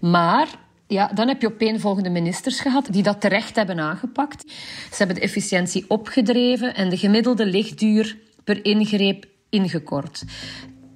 Maar 0.00 0.48
ja, 0.86 1.10
dan 1.14 1.28
heb 1.28 1.40
je 1.40 1.52
opeenvolgende 1.52 2.10
ministers 2.10 2.60
gehad 2.60 2.86
die 2.90 3.02
dat 3.02 3.20
terecht 3.20 3.56
hebben 3.56 3.80
aangepakt. 3.80 4.44
Ze 4.90 4.96
hebben 4.96 5.16
de 5.16 5.22
efficiëntie 5.22 5.84
opgedreven 5.88 6.74
en 6.74 6.88
de 6.88 6.96
gemiddelde 6.96 7.46
lichtduur 7.46 8.16
per 8.44 8.64
ingreep 8.64 9.26
ingekort. 9.48 10.24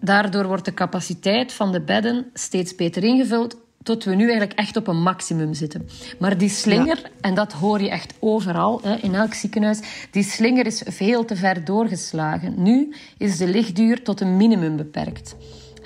Daardoor 0.01 0.47
wordt 0.47 0.65
de 0.65 0.75
capaciteit 0.75 1.53
van 1.53 1.73
de 1.73 1.81
bedden 1.81 2.27
steeds 2.35 2.75
beter 2.75 3.05
ingevuld, 3.05 3.57
tot 3.83 4.05
we 4.05 4.15
nu 4.15 4.23
eigenlijk 4.23 4.59
echt 4.59 4.77
op 4.77 4.87
een 4.87 5.03
maximum 5.03 5.55
zitten. 5.55 5.89
Maar 6.19 6.39
die 6.39 6.49
slinger, 6.49 7.11
en 7.21 7.35
dat 7.35 7.53
hoor 7.53 7.81
je 7.81 7.91
echt 7.91 8.15
overal, 8.19 8.81
hè, 8.83 8.95
in 8.97 9.15
elk 9.15 9.35
ziekenhuis, 9.35 9.81
die 10.11 10.23
slinger 10.23 10.67
is 10.67 10.83
veel 10.87 11.25
te 11.25 11.37
ver 11.37 11.65
doorgeslagen. 11.65 12.63
Nu 12.63 12.95
is 13.19 13.37
de 13.37 13.49
lichtduur 13.49 14.03
tot 14.03 14.21
een 14.21 14.37
minimum 14.37 14.77
beperkt. 14.77 15.37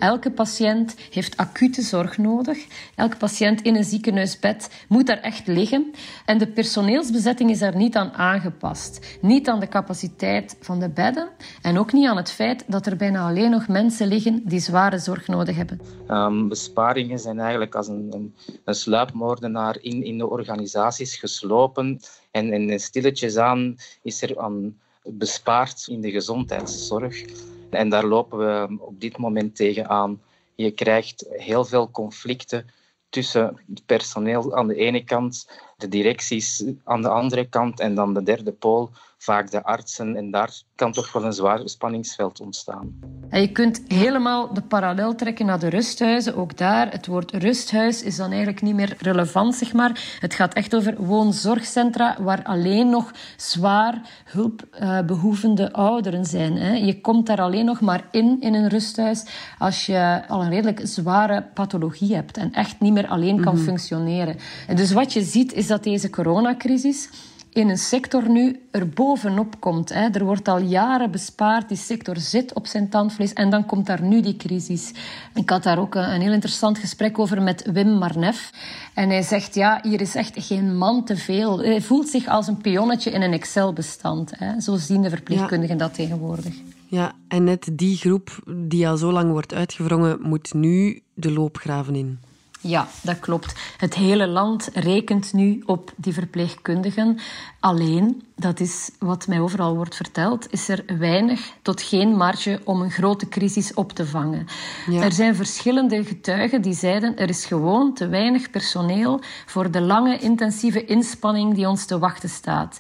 Elke 0.03 0.31
patiënt 0.31 0.95
heeft 1.11 1.37
acute 1.37 1.83
zorg 1.83 2.19
nodig. 2.19 2.67
Elke 2.95 3.17
patiënt 3.17 3.63
in 3.63 3.77
een 3.77 3.85
ziekenhuisbed 3.85 4.85
moet 4.89 5.07
daar 5.07 5.21
echt 5.21 5.47
liggen. 5.47 5.93
En 6.25 6.39
de 6.39 6.47
personeelsbezetting 6.47 7.51
is 7.51 7.59
daar 7.59 7.77
niet 7.77 7.97
aan 7.97 8.13
aangepast. 8.13 9.19
Niet 9.21 9.49
aan 9.49 9.61
de 9.61 9.69
capaciteit 9.69 10.57
van 10.61 10.81
de 10.81 10.89
bedden 10.89 11.29
en 11.61 11.79
ook 11.79 11.93
niet 11.93 12.09
aan 12.09 12.17
het 12.17 12.31
feit 12.31 12.65
dat 12.67 12.87
er 12.87 12.97
bijna 12.97 13.29
alleen 13.29 13.51
nog 13.51 13.69
mensen 13.69 14.07
liggen 14.07 14.43
die 14.45 14.61
zware 14.61 14.99
zorg 14.99 15.27
nodig 15.27 15.57
hebben. 15.57 15.81
Um, 16.09 16.49
besparingen 16.49 17.19
zijn 17.19 17.41
eigenlijk 17.41 17.75
als 17.75 17.89
een, 17.89 18.09
een, 18.11 18.35
een 18.65 18.75
sluipmoordenaar 18.75 19.79
in, 19.81 20.05
in 20.05 20.19
de 20.19 20.29
organisaties 20.29 21.17
geslopen. 21.17 22.01
En, 22.31 22.53
en 22.53 22.81
stilletjes 22.81 23.37
aan 23.37 23.77
is 24.03 24.23
er 24.23 24.39
aan 24.39 24.77
bespaard 25.05 25.85
in 25.87 26.01
de 26.01 26.11
gezondheidszorg. 26.11 27.25
En 27.75 27.89
daar 27.89 28.07
lopen 28.07 28.39
we 28.39 28.77
op 28.79 29.01
dit 29.01 29.19
moment 29.19 29.57
tegenaan. 29.57 30.21
Je 30.55 30.71
krijgt 30.71 31.27
heel 31.31 31.65
veel 31.65 31.91
conflicten 31.91 32.67
tussen 33.09 33.61
het 33.69 33.87
personeel 33.87 34.57
aan 34.57 34.67
de 34.67 34.75
ene 34.75 35.05
kant, 35.05 35.51
de 35.77 35.89
directies 35.89 36.65
aan 36.85 37.03
de 37.03 37.09
andere 37.09 37.49
kant 37.49 37.81
en 37.81 37.95
dan 37.95 38.15
de 38.15 38.23
derde 38.23 38.53
pool, 38.53 38.91
vaak 39.23 39.51
de 39.51 39.63
artsen. 39.63 40.17
En 40.17 40.31
daar 40.31 40.51
kan 40.75 40.93
toch 40.93 41.13
wel 41.13 41.25
een 41.25 41.33
zwaar 41.33 41.61
spanningsveld 41.65 42.41
ontstaan. 42.41 42.99
En 43.29 43.41
je 43.41 43.53
kunt 43.53 43.83
helemaal 43.87 44.55
de 44.55 44.63
parallel 44.63 45.15
trekken 45.15 45.47
naar 45.47 45.59
de 45.59 45.69
rusthuizen. 45.69 46.37
Ook 46.37 46.57
daar, 46.57 46.91
het 46.91 47.07
woord 47.07 47.31
rusthuis 47.31 48.03
is 48.03 48.17
dan 48.17 48.31
eigenlijk 48.31 48.63
niet 48.63 48.75
meer 48.75 48.97
relevant, 48.99 49.55
zeg 49.55 49.73
maar. 49.73 50.17
Het 50.21 50.35
gaat 50.35 50.55
echt 50.55 50.75
over 50.75 50.95
woonzorgcentra 50.97 52.17
waar 52.21 52.43
alleen 52.43 52.91
nog 52.91 53.13
zwaar 53.37 54.01
hulpbehoevende 54.25 55.73
ouderen 55.73 56.25
zijn. 56.25 56.57
Hè. 56.57 56.73
Je 56.73 57.01
komt 57.01 57.27
daar 57.27 57.41
alleen 57.41 57.65
nog 57.65 57.81
maar 57.81 58.09
in, 58.11 58.37
in 58.41 58.55
een 58.55 58.69
rusthuis, 58.69 59.25
als 59.59 59.87
je 59.87 60.23
al 60.29 60.43
een 60.43 60.51
redelijk 60.51 60.81
zware 60.83 61.43
pathologie 61.55 62.15
hebt 62.15 62.37
en 62.37 62.53
echt 62.53 62.81
niet 62.81 62.93
meer 62.93 63.09
alleen 63.09 63.41
kan 63.41 63.55
mhm. 63.55 63.65
functioneren. 63.65 64.37
En 64.67 64.77
dus 64.77 64.93
wat 64.93 65.13
je 65.13 65.23
ziet, 65.23 65.53
is 65.53 65.67
dat 65.67 65.83
deze 65.83 66.11
coronacrisis 66.11 67.09
in 67.53 67.69
een 67.69 67.79
sector 67.79 68.31
nu 68.31 68.61
er 68.71 68.89
bovenop 68.89 69.61
komt. 69.61 69.89
Hè. 69.89 70.09
Er 70.09 70.25
wordt 70.25 70.49
al 70.49 70.59
jaren 70.59 71.11
bespaard, 71.11 71.69
die 71.69 71.77
sector 71.77 72.17
zit 72.17 72.55
op 72.55 72.67
zijn 72.67 72.89
tandvlees 72.89 73.33
en 73.33 73.51
dan 73.51 73.67
komt 73.67 73.87
daar 73.87 74.03
nu 74.03 74.21
die 74.21 74.37
crisis. 74.37 74.93
Ik 75.35 75.51
had 75.51 75.63
daar 75.63 75.79
ook 75.79 75.95
een, 75.95 76.21
heel 76.21 76.33
interessant 76.33 76.79
gesprek 76.79 77.19
over 77.19 77.43
met 77.43 77.71
Wim 77.73 77.89
Marnef. 77.99 78.51
En 78.95 79.09
hij 79.09 79.23
zegt, 79.23 79.55
ja, 79.55 79.81
hier 79.83 80.01
is 80.01 80.15
echt 80.15 80.33
geen 80.35 80.77
man 80.77 81.05
te 81.05 81.17
veel. 81.17 81.59
Hij 81.59 81.81
voelt 81.81 82.09
zich 82.09 82.27
als 82.27 82.47
een 82.47 82.61
pionnetje 82.61 83.11
in 83.11 83.23
een 83.23 83.33
Excel-bestand. 83.33 84.33
Zo 84.59 84.77
zien 84.77 85.03
de 85.03 85.11
verpleegkundigen 85.11 85.79
dat 85.79 85.95
tegenwoordig. 85.95 86.55
Ja, 86.87 87.13
en 87.29 87.45
net 87.45 87.69
die 87.73 87.97
groep 87.97 88.43
die 88.57 88.89
al 88.89 88.97
zo 88.97 89.13
lang 89.13 89.31
wordt 89.31 89.55
uitgewrongen, 89.55 90.19
moet 90.21 90.55
nu 90.55 91.03
de 91.15 91.33
loopgraven 91.33 91.95
in. 91.95 92.19
Ja, 92.63 92.89
dat 93.03 93.19
klopt. 93.19 93.55
Het 93.77 93.95
hele 93.95 94.27
land 94.27 94.71
rekent 94.73 95.33
nu 95.33 95.63
op 95.67 95.93
die 95.97 96.13
verpleegkundigen. 96.13 97.19
Alleen, 97.61 98.23
dat 98.37 98.61
is 98.61 98.91
wat 98.99 99.27
mij 99.27 99.41
overal 99.41 99.77
wordt 99.77 99.97
verteld, 99.97 100.53
is 100.53 100.69
er 100.69 100.85
weinig 100.99 101.53
tot 101.63 101.83
geen 101.83 102.17
marge 102.17 102.61
om 102.65 102.81
een 102.81 102.91
grote 102.91 103.29
crisis 103.29 103.75
op 103.75 103.93
te 103.93 104.07
vangen. 104.07 104.47
Er 104.93 105.13
zijn 105.13 105.35
verschillende 105.35 106.05
getuigen 106.05 106.63
die 106.63 106.75
zeiden 106.75 107.17
er 107.17 107.29
is 107.29 107.45
gewoon 107.45 107.95
te 107.95 108.09
weinig 108.09 108.51
personeel 108.51 109.21
voor 109.47 109.71
de 109.71 109.81
lange 109.81 110.19
intensieve 110.19 110.85
inspanning 110.85 111.55
die 111.55 111.69
ons 111.69 111.85
te 111.85 111.99
wachten 111.99 112.29
staat. 112.29 112.79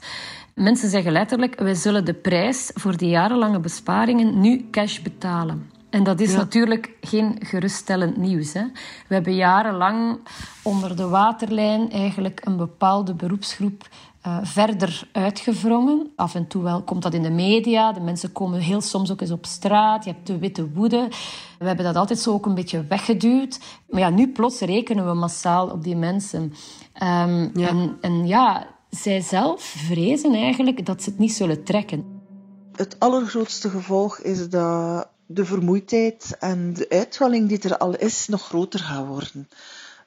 Mensen 0.54 0.90
zeggen 0.90 1.12
letterlijk, 1.12 1.58
wij 1.58 1.74
zullen 1.74 2.04
de 2.04 2.14
prijs 2.14 2.70
voor 2.74 2.96
die 2.96 3.08
jarenlange 3.08 3.60
besparingen 3.60 4.40
nu 4.40 4.68
cash 4.70 5.00
betalen. 5.00 5.70
En 5.92 6.04
dat 6.04 6.20
is 6.20 6.34
natuurlijk 6.34 6.90
geen 7.00 7.37
geruststellend 7.38 8.16
nieuws. 8.16 8.52
Hè. 8.52 8.62
We 9.08 9.14
hebben 9.14 9.34
jarenlang 9.34 10.18
onder 10.62 10.96
de 10.96 11.08
waterlijn 11.08 11.90
eigenlijk 11.90 12.40
een 12.44 12.56
bepaalde 12.56 13.14
beroepsgroep 13.14 13.88
uh, 14.26 14.38
verder 14.42 15.08
uitgewrongen. 15.12 16.11
Af 16.16 16.34
en 16.34 16.46
toe 16.46 16.62
wel 16.62 16.82
komt 16.82 17.02
dat 17.02 17.14
in 17.14 17.22
de 17.22 17.30
media. 17.30 17.92
De 17.92 18.00
mensen 18.00 18.32
komen 18.32 18.61
heel 18.61 18.80
soms 18.80 19.11
ook 19.11 19.20
eens 19.20 19.30
op 19.30 19.46
straat. 19.46 20.04
Je 20.04 20.11
hebt 20.11 20.26
de 20.26 20.38
witte 20.38 20.68
woede. 20.70 21.08
We 21.58 21.66
hebben 21.66 21.84
dat 21.84 21.96
altijd 21.96 22.18
zo 22.18 22.32
ook 22.32 22.46
een 22.46 22.54
beetje 22.54 22.87
weggeduwd. 22.87 23.58
Maar 23.90 24.00
ja, 24.00 24.11
nu 24.11 24.28
plots 24.28 24.61
rekenen 24.61 25.06
we 25.06 25.14
massaal 25.14 25.68
op 25.68 25.82
die 25.82 25.96
mensen. 25.96 26.42
Um, 26.42 27.50
ja. 27.54 27.68
En, 27.68 27.96
en 28.00 28.26
ja, 28.26 28.66
zij 28.90 29.20
zelf 29.20 29.62
vrezen 29.62 30.34
eigenlijk 30.34 30.87
dat 30.87 31.02
ze 31.02 31.11
het 31.11 31.18
niet 31.18 31.32
zullen 31.32 31.64
trekken. 31.64 32.20
Het 32.76 32.96
allergrootste 32.99 33.68
gevolg 33.68 34.18
is 34.18 34.49
dat 34.49 35.08
de 35.34 35.44
vermoeidheid 35.44 36.36
en 36.38 36.72
de 36.72 36.88
uitwelling 36.88 37.48
die 37.48 37.58
er 37.58 37.78
al 37.78 37.96
is 37.96 38.28
nog 38.28 38.42
groter 38.42 38.80
gaan 38.80 39.06
worden. 39.06 39.48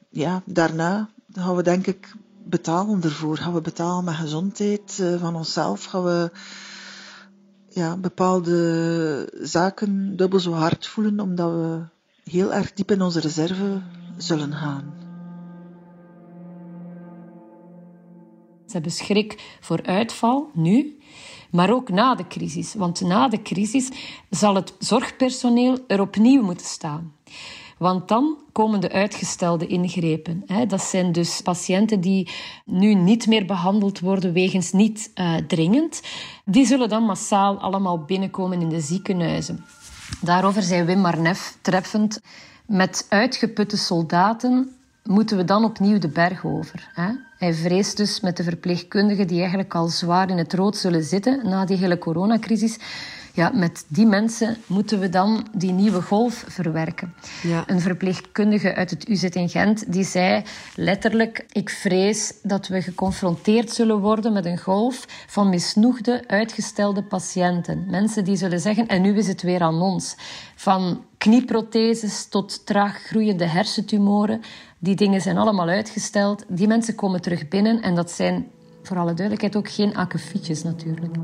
Ja, 0.10 0.42
daarna 0.46 1.10
gaan 1.34 1.56
we 1.56 1.64
denk 1.64 1.88
ik 1.88 2.14
betalen 2.44 3.04
ervoor. 3.04 3.38
Gaan 3.38 3.54
we 3.54 3.62
betalen 3.62 4.04
met 4.04 4.16
gezondheid 4.16 5.00
eh, 5.00 5.20
van 5.20 5.36
onszelf. 5.36 5.86
Gaan 5.86 6.04
we 6.04 6.32
ja, 7.70 7.98
bepaalde 7.98 9.30
zaken 9.42 10.16
dubbel 10.16 10.40
zo 10.40 10.52
hard 10.52 10.88
voelen 10.88 11.20
omdat 11.20 11.52
we 11.52 11.82
heel 12.32 12.54
erg 12.54 12.74
diep 12.74 12.92
in 12.92 13.02
onze 13.02 13.20
reserve 13.20 13.82
zullen 14.18 14.54
gaan. 14.54 14.94
Ze 18.66 18.74
hebben 18.74 18.92
schrik 18.92 19.58
voor 19.62 19.86
uitval 19.86 20.50
nu 20.54 20.98
maar 21.56 21.74
ook 21.74 21.90
na 21.90 22.16
de 22.16 22.28
crisis. 22.28 22.74
Want 22.74 23.02
na 23.02 23.28
de 23.28 23.42
crisis 23.42 23.90
zal 24.30 24.56
het 24.56 24.74
zorgpersoneel 24.80 25.78
er 25.88 26.02
opnieuw 26.02 26.44
moeten 26.44 26.66
staan. 26.66 27.14
Want 27.78 28.08
dan 28.08 28.38
komen 28.52 28.82
de 28.82 28.92
uitgestelde 28.92 29.68
ingrepen. 29.68 30.44
Dat 30.68 30.82
zijn 30.82 31.12
dus 31.12 31.42
patiënten 31.42 32.02
die 32.02 32.30
nu 32.66 32.94
niet 32.94 33.28
meer 33.28 33.46
behandeld 33.46 34.00
worden 34.00 34.34
wegens 34.34 34.72
niet 34.72 35.12
uh, 35.16 35.36
dringend. 35.36 36.02
Die 36.46 36.66
zullen 36.66 36.90
dan 36.90 37.04
massaal 37.04 37.58
allemaal 37.58 38.00
binnenkomen 38.00 38.62
in 38.62 38.70
de 38.70 38.82
ziekenhuizen. 38.82 39.66
Daarover 40.22 40.64
zei 40.64 40.84
Wim 40.84 41.00
Marnef 41.00 41.58
treffend. 41.62 42.22
Met 42.66 43.06
uitgeputte 43.10 43.78
soldaten 43.78 44.76
moeten 45.08 45.38
we 45.38 45.44
dan 45.44 45.64
opnieuw 45.64 45.98
de 45.98 46.08
berg 46.08 46.46
over. 46.46 46.90
Hè? 46.94 47.10
Hij 47.38 47.54
vreest 47.54 47.98
dus 47.98 48.20
met 48.20 48.38
de 48.38 48.44
verpleegkundigen 48.44 49.28
die 49.28 49.40
eigenlijk 49.40 49.76
al 49.76 49.88
zwaar 49.88 50.30
in 50.30 50.38
het 50.38 50.54
rood 50.54 50.78
zullen 50.78 51.04
zitten 51.04 51.50
na 51.50 51.66
die 51.66 51.78
hele 51.78 51.98
coronacrisis. 51.98 52.78
Ja, 53.34 53.52
met 53.54 53.86
die 53.88 54.06
mensen 54.06 54.58
moeten 54.66 55.00
we 55.00 55.10
dan 55.10 55.48
die 55.54 55.72
nieuwe 55.72 56.02
golf 56.02 56.46
verwerken. 56.48 57.14
Ja. 57.44 57.64
Een 57.68 57.82
verpleegkundige 57.82 58.76
uit 58.76 58.90
het 58.90 59.10
UZ 59.10 59.24
in 59.24 59.50
Gent 59.50 59.94
die 59.94 60.04
zei 60.04 60.44
letterlijk: 60.76 61.46
Ik 61.52 61.70
vrees 61.70 62.34
dat 62.44 62.68
we 62.68 62.82
geconfronteerd 62.82 63.72
zullen 63.72 64.00
worden 64.00 64.34
met 64.34 64.46
een 64.46 64.58
golf 64.58 65.06
van 65.28 65.50
misnoegde, 65.50 66.24
uitgestelde 66.28 67.04
patiënten. 67.04 67.86
Mensen 67.90 68.24
die 68.24 68.36
zullen 68.36 68.60
zeggen: 68.60 68.88
En 68.88 69.02
nu 69.02 69.18
is 69.18 69.28
het 69.28 69.42
weer 69.42 69.62
aan 69.62 69.82
ons. 69.82 70.16
Van 70.56 71.04
knieprotheses 71.18 72.28
tot 72.28 72.66
traag 72.66 72.98
groeiende 72.98 73.46
hersentumoren. 73.46 74.42
Die 74.86 74.96
dingen 74.96 75.22
zijn 75.22 75.38
allemaal 75.38 75.68
uitgesteld. 75.68 76.46
Die 76.48 76.68
mensen 76.68 76.96
komen 76.96 77.22
terug 77.22 77.48
binnen 77.48 77.82
en 77.82 77.96
dat 77.96 78.12
zijn 78.12 78.48
voor 78.84 78.98
alle 78.98 79.14
duidelijkheid 79.14 79.56
ook 79.56 79.70
geen 79.70 79.96
akkefietjes 79.96 80.64
natuurlijk. 80.64 81.16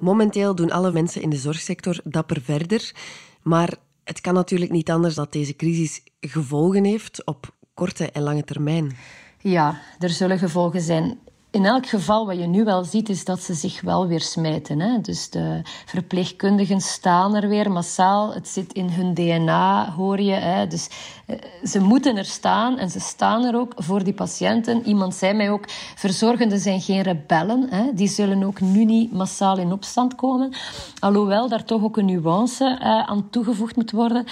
Momenteel 0.00 0.54
doen 0.54 0.70
alle 0.70 0.92
mensen 0.92 1.22
in 1.22 1.30
de 1.30 1.36
zorgsector 1.36 2.00
dapper 2.04 2.40
verder, 2.40 2.94
maar 3.42 3.74
het 4.04 4.20
kan 4.20 4.34
natuurlijk 4.34 4.70
niet 4.70 4.90
anders 4.90 5.14
dat 5.14 5.32
deze 5.32 5.56
crisis 5.56 6.02
gevolgen 6.20 6.84
heeft 6.84 7.24
op 7.24 7.54
korte 7.74 8.10
en 8.10 8.22
lange 8.22 8.44
termijn. 8.44 8.96
Ja, 9.42 9.78
er 9.98 10.10
zullen 10.10 10.38
gevolgen 10.38 10.80
zijn 10.80 11.18
in 11.52 11.64
elk 11.64 11.86
geval, 11.86 12.26
wat 12.26 12.38
je 12.38 12.46
nu 12.46 12.64
wel 12.64 12.84
ziet, 12.84 13.08
is 13.08 13.24
dat 13.24 13.40
ze 13.40 13.54
zich 13.54 13.80
wel 13.80 14.06
weer 14.06 14.20
smijten. 14.20 14.80
Hè? 14.80 15.00
Dus 15.00 15.30
de 15.30 15.60
verpleegkundigen 15.86 16.80
staan 16.80 17.34
er 17.34 17.48
weer 17.48 17.70
massaal. 17.70 18.34
Het 18.34 18.48
zit 18.48 18.72
in 18.72 18.88
hun 18.88 19.14
DNA, 19.14 19.90
hoor 19.90 20.20
je. 20.20 20.32
Hè? 20.32 20.66
Dus 20.66 20.88
eh, 21.26 21.36
ze 21.64 21.80
moeten 21.80 22.16
er 22.16 22.24
staan 22.24 22.78
en 22.78 22.90
ze 22.90 23.00
staan 23.00 23.44
er 23.44 23.56
ook 23.56 23.72
voor 23.76 24.04
die 24.04 24.14
patiënten. 24.14 24.86
Iemand 24.86 25.14
zei 25.14 25.34
mij 25.34 25.50
ook, 25.50 25.64
verzorgenden 25.94 26.58
zijn 26.58 26.80
geen 26.80 27.02
rebellen. 27.02 27.66
Hè? 27.70 27.94
Die 27.94 28.08
zullen 28.08 28.42
ook 28.42 28.60
nu 28.60 28.84
niet 28.84 29.12
massaal 29.12 29.58
in 29.58 29.72
opstand 29.72 30.14
komen. 30.14 30.52
Alhoewel 30.98 31.48
daar 31.48 31.64
toch 31.64 31.82
ook 31.82 31.96
een 31.96 32.04
nuance 32.04 32.78
uh, 32.80 33.02
aan 33.02 33.30
toegevoegd 33.30 33.76
moet 33.76 33.90
worden. 33.90 34.26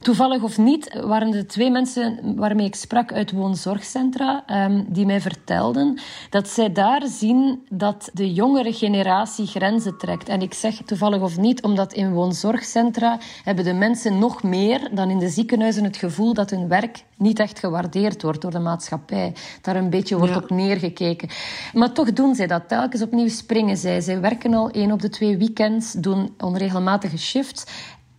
Toevallig 0.00 0.42
of 0.42 0.58
niet, 0.58 1.00
waren 1.04 1.30
de 1.30 1.46
twee 1.46 1.70
mensen 1.70 2.36
waarmee 2.36 2.66
ik 2.66 2.74
sprak 2.74 3.12
uit 3.12 3.32
woonzorgcentra, 3.32 4.44
um, 4.66 4.86
die 4.88 5.06
mij 5.06 5.20
vertelden 5.20 6.00
dat 6.30 6.48
zij 6.48 6.72
daar 6.72 7.06
zien 7.06 7.66
dat 7.68 8.10
de 8.12 8.32
jongere 8.32 8.72
generatie 8.72 9.46
grenzen 9.46 9.98
trekt. 9.98 10.28
En 10.28 10.42
ik 10.42 10.54
zeg 10.54 10.74
toevallig 10.84 11.20
of 11.20 11.36
niet, 11.36 11.62
omdat 11.62 11.92
in 11.92 12.12
woonzorgcentra 12.12 13.18
hebben 13.44 13.64
de 13.64 13.72
mensen 13.72 14.18
nog 14.18 14.42
meer 14.42 14.88
dan 14.92 15.10
in 15.10 15.18
de 15.18 15.28
ziekenhuizen 15.28 15.84
het 15.84 15.96
gevoel 15.96 16.34
dat 16.34 16.50
hun 16.50 16.68
werk 16.68 17.04
niet 17.16 17.38
echt 17.38 17.58
gewaardeerd 17.58 18.22
wordt 18.22 18.40
door 18.40 18.50
de 18.50 18.58
maatschappij. 18.58 19.34
Daar 19.62 19.76
een 19.76 19.90
beetje 19.90 20.18
wordt 20.18 20.36
op 20.36 20.50
neergekeken. 20.50 21.28
Maar 21.72 21.92
toch 21.92 22.12
doen 22.12 22.34
zij 22.34 22.46
dat. 22.46 22.68
Telkens 22.68 23.02
opnieuw 23.02 23.28
springen 23.28 23.76
zij. 23.76 24.00
Zij 24.00 24.20
werken 24.20 24.54
al 24.54 24.70
één 24.70 24.92
op 24.92 25.00
de 25.00 25.08
twee 25.08 25.36
weekends, 25.36 25.92
doen 25.92 26.34
onregelmatige 26.38 27.18
shifts 27.18 27.64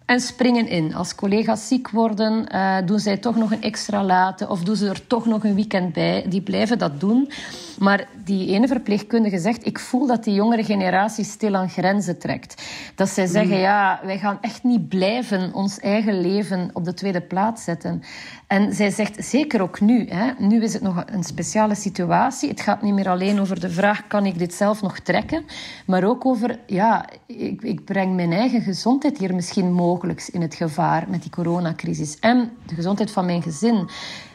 en 0.06 0.20
springen 0.20 0.68
in. 0.68 0.96
Als 0.96 1.16
collega's 1.16 1.68
ziek 1.68 1.90
worden, 1.90 2.46
uh, 2.52 2.78
doen 2.86 3.00
zij 3.00 3.18
toch 3.18 3.36
nog 3.36 3.52
een 3.52 3.62
extra 3.62 4.04
laten 4.04 4.50
of 4.50 4.64
doen 4.64 4.76
ze 4.76 4.90
er 4.90 5.08
toch 5.08 5.26
nog 5.26 5.44
een 5.44 5.56
weekend 5.56 5.94
bij. 5.94 6.26
Die 6.30 6.42
blijven 6.42 6.78
dat 6.78 7.00
doen. 7.00 7.32
Maar 7.80 8.08
die 8.24 8.48
ene 8.48 8.68
verpleegkundige 8.68 9.40
zegt, 9.40 9.66
ik 9.66 9.80
voel 9.80 10.08
dat 10.08 10.24
die 10.24 10.34
jongere 10.34 10.64
generatie 10.64 11.24
stil 11.24 11.56
aan 11.56 11.70
grenzen 11.70 12.20
trekt. 12.20 12.64
Dat 12.96 13.10
zij 13.10 13.26
zeggen, 13.26 13.56
mm. 13.56 13.62
ja, 13.62 14.00
wij 14.04 14.18
gaan 14.18 14.38
echt 14.42 14.64
niet 14.64 14.90
blijven 14.90 15.54
ons 15.54 15.80
eigen 15.80 16.22
leven 16.22 16.70
op 16.74 16.86
de 16.86 16.94
tweede 16.94 17.22
plaats 17.22 17.64
zetten. 17.64 18.04
En 18.48 18.74
zij 18.74 18.90
zegt, 18.90 19.25
zeker 19.25 19.62
ook 19.62 19.80
nu, 19.80 20.08
hè, 20.10 20.32
nu 20.38 20.64
is 20.64 20.74
het 20.74 20.82
nog 20.82 21.04
een 21.06 21.24
speciale 21.24 21.75
situatie. 21.75 22.50
Het 22.50 22.62
gaat 22.62 22.82
niet 22.82 22.94
meer 22.94 23.10
alleen 23.10 23.40
over 23.40 23.60
de 23.60 23.70
vraag, 23.70 24.08
kan 24.08 24.25
ik 24.25 24.38
dit 24.38 24.54
zelf 24.54 24.82
nog 24.82 25.00
trekken? 25.00 25.46
Maar 25.86 26.04
ook 26.04 26.25
over, 26.25 26.60
ja, 26.66 27.10
ik, 27.25 27.62
ik 27.62 27.86
breng 27.86 28.16
mijn 28.16 28.32
eigen 28.32 28.62
gezondheid 28.62 29.18
hier 29.18 29.36
misschien 29.36 29.74
mogelijk 29.74 30.30
in 30.32 30.42
het 30.42 30.56
gevaar 30.56 31.06
met 31.10 31.22
die 31.22 31.32
coronacrisis. 31.32 32.20
En 32.20 32.52
de 32.66 32.75
gezondheid 32.75 33.12
van 33.12 33.25
mijn 33.25 33.42
gezin. 33.42 33.90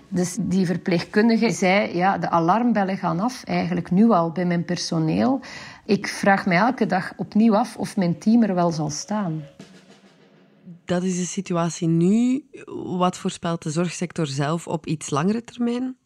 Dus 0.08 0.36
die 0.40 0.66
verpleegkundige 0.66 1.50
zei, 1.50 1.96
ja, 1.96 2.18
de 2.18 2.30
alarmbellen 2.30 2.96
gaan 2.96 3.20
af, 3.20 3.44
eigenlijk 3.44 3.90
nu 3.90 4.10
al 4.10 4.30
bij 4.30 4.44
mijn 4.44 4.64
personeel. 4.64 5.40
Ik 5.84 6.06
vraag 6.06 6.46
me 6.46 6.54
elke 6.54 6.86
dag 6.86 7.12
opnieuw 7.16 7.56
af 7.56 7.76
of 7.76 7.96
mijn 7.96 8.18
team 8.18 8.42
er 8.42 8.54
wel 8.54 8.70
zal 8.70 8.90
staan. 8.90 9.42
Dat 10.90 11.02
is 11.02 11.16
de 11.16 11.24
situatie 11.24 11.88
nu. 11.88 12.44
Wat 12.98 13.16
voorspelt 13.16 13.62
de 13.62 13.70
zorgsector 13.70 14.26
zelf 14.26 14.66
op 14.66 14.86
iets 14.86 15.10
langere 15.10 15.44
termijn? 15.44 15.96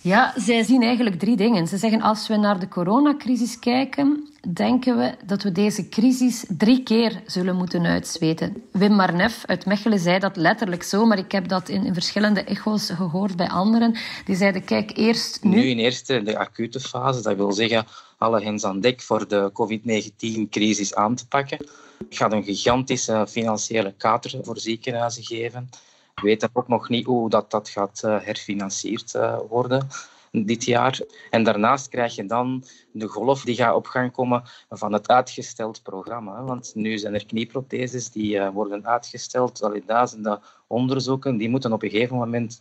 Ja, 0.00 0.34
zij 0.36 0.62
zien 0.62 0.82
eigenlijk 0.82 1.18
drie 1.18 1.36
dingen. 1.36 1.66
Ze 1.66 1.76
zeggen 1.76 2.00
als 2.00 2.28
we 2.28 2.36
naar 2.36 2.60
de 2.60 2.68
coronacrisis 2.68 3.58
kijken, 3.58 4.28
denken 4.54 4.96
we 4.98 5.14
dat 5.26 5.42
we 5.42 5.52
deze 5.52 5.88
crisis 5.88 6.44
drie 6.48 6.82
keer 6.82 7.22
zullen 7.26 7.56
moeten 7.56 7.84
uitzweten. 7.84 8.62
Wim 8.72 8.92
Marnef 8.92 9.42
uit 9.46 9.66
Mechelen 9.66 9.98
zei 9.98 10.18
dat 10.18 10.36
letterlijk 10.36 10.82
zo, 10.82 11.06
maar 11.06 11.18
ik 11.18 11.32
heb 11.32 11.48
dat 11.48 11.68
in, 11.68 11.84
in 11.84 11.94
verschillende 11.94 12.44
echo's 12.44 12.90
gehoord 12.90 13.36
bij 13.36 13.48
anderen. 13.48 13.96
Die 14.24 14.36
zeiden, 14.36 14.64
kijk, 14.64 14.96
eerst 14.96 15.44
nu... 15.44 15.54
Nu 15.54 15.62
in 15.62 15.78
eerste 15.78 16.22
de 16.22 16.38
acute 16.38 16.80
fase, 16.80 17.22
dat 17.22 17.36
wil 17.36 17.52
zeggen 17.52 17.86
alle 18.22 18.42
hens 18.42 18.64
aan 18.64 18.80
dek 18.80 19.00
voor 19.00 19.28
de 19.28 19.50
COVID-19-crisis 19.52 20.94
aan 20.94 21.14
te 21.14 21.28
pakken. 21.28 21.58
Het 21.98 22.16
gaat 22.16 22.32
een 22.32 22.44
gigantische 22.44 23.26
financiële 23.28 23.92
kater 23.92 24.38
voor 24.42 24.58
ziekenhuizen 24.58 25.24
geven. 25.24 25.68
We 26.14 26.22
weten 26.22 26.50
ook 26.52 26.68
nog 26.68 26.88
niet 26.88 27.06
hoe 27.06 27.30
dat, 27.30 27.50
dat 27.50 27.68
gaat 27.68 28.02
uh, 28.04 28.20
herfinancierd 28.20 29.14
uh, 29.14 29.38
worden 29.48 29.88
dit 30.32 30.64
jaar. 30.64 31.00
En 31.30 31.42
daarnaast 31.42 31.88
krijg 31.88 32.14
je 32.14 32.26
dan 32.26 32.64
de 32.92 33.06
golf 33.06 33.44
die 33.44 33.54
gaat 33.54 33.74
op 33.74 33.86
gang 33.86 34.12
komen 34.12 34.42
van 34.70 34.92
het 34.92 35.08
uitgesteld 35.08 35.82
programma. 35.82 36.44
Want 36.44 36.72
nu 36.74 36.98
zijn 36.98 37.14
er 37.14 37.26
knieprotheses 37.26 38.10
die 38.10 38.34
uh, 38.34 38.48
worden 38.48 38.86
uitgesteld. 38.86 39.62
Allee, 39.62 39.82
duizenden 39.86 40.40
onderzoeken, 40.66 41.36
die 41.36 41.48
moeten 41.48 41.72
op 41.72 41.82
een 41.82 41.90
gegeven 41.90 42.16
moment 42.16 42.58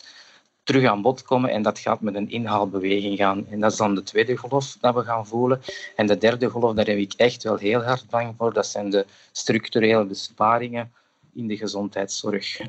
terug 0.64 0.86
aan 0.86 1.02
bod 1.02 1.22
komen 1.22 1.50
en 1.50 1.62
dat 1.62 1.80
gaat 1.80 2.02
met 2.02 2.16
een 2.16 2.30
inhaalbeweging 2.30 3.18
gaan. 3.18 3.48
En 3.50 3.60
dat 3.60 3.72
is 3.72 3.78
dan 3.78 3.96
de 3.96 4.04
tweede 4.04 4.38
golf 4.38 4.78
dat 4.80 4.96
we 4.96 5.04
gaan 5.04 5.28
voelen. 5.28 5.62
En 5.96 6.08
de 6.08 6.18
derde 6.18 6.50
golf, 6.50 6.74
daar 6.74 6.86
heb 6.86 6.98
ik 6.98 7.14
echt 7.14 7.44
wel 7.44 7.58
heel 7.58 7.84
hard 7.84 8.10
bang 8.10 8.34
voor. 8.38 8.54
Dat 8.54 8.68
zijn 8.68 8.90
de 8.90 9.06
structurele 9.32 10.06
besparingen 10.06 10.92
in 11.34 11.48
de 11.48 11.58
gezondheidszorg. 11.58 12.62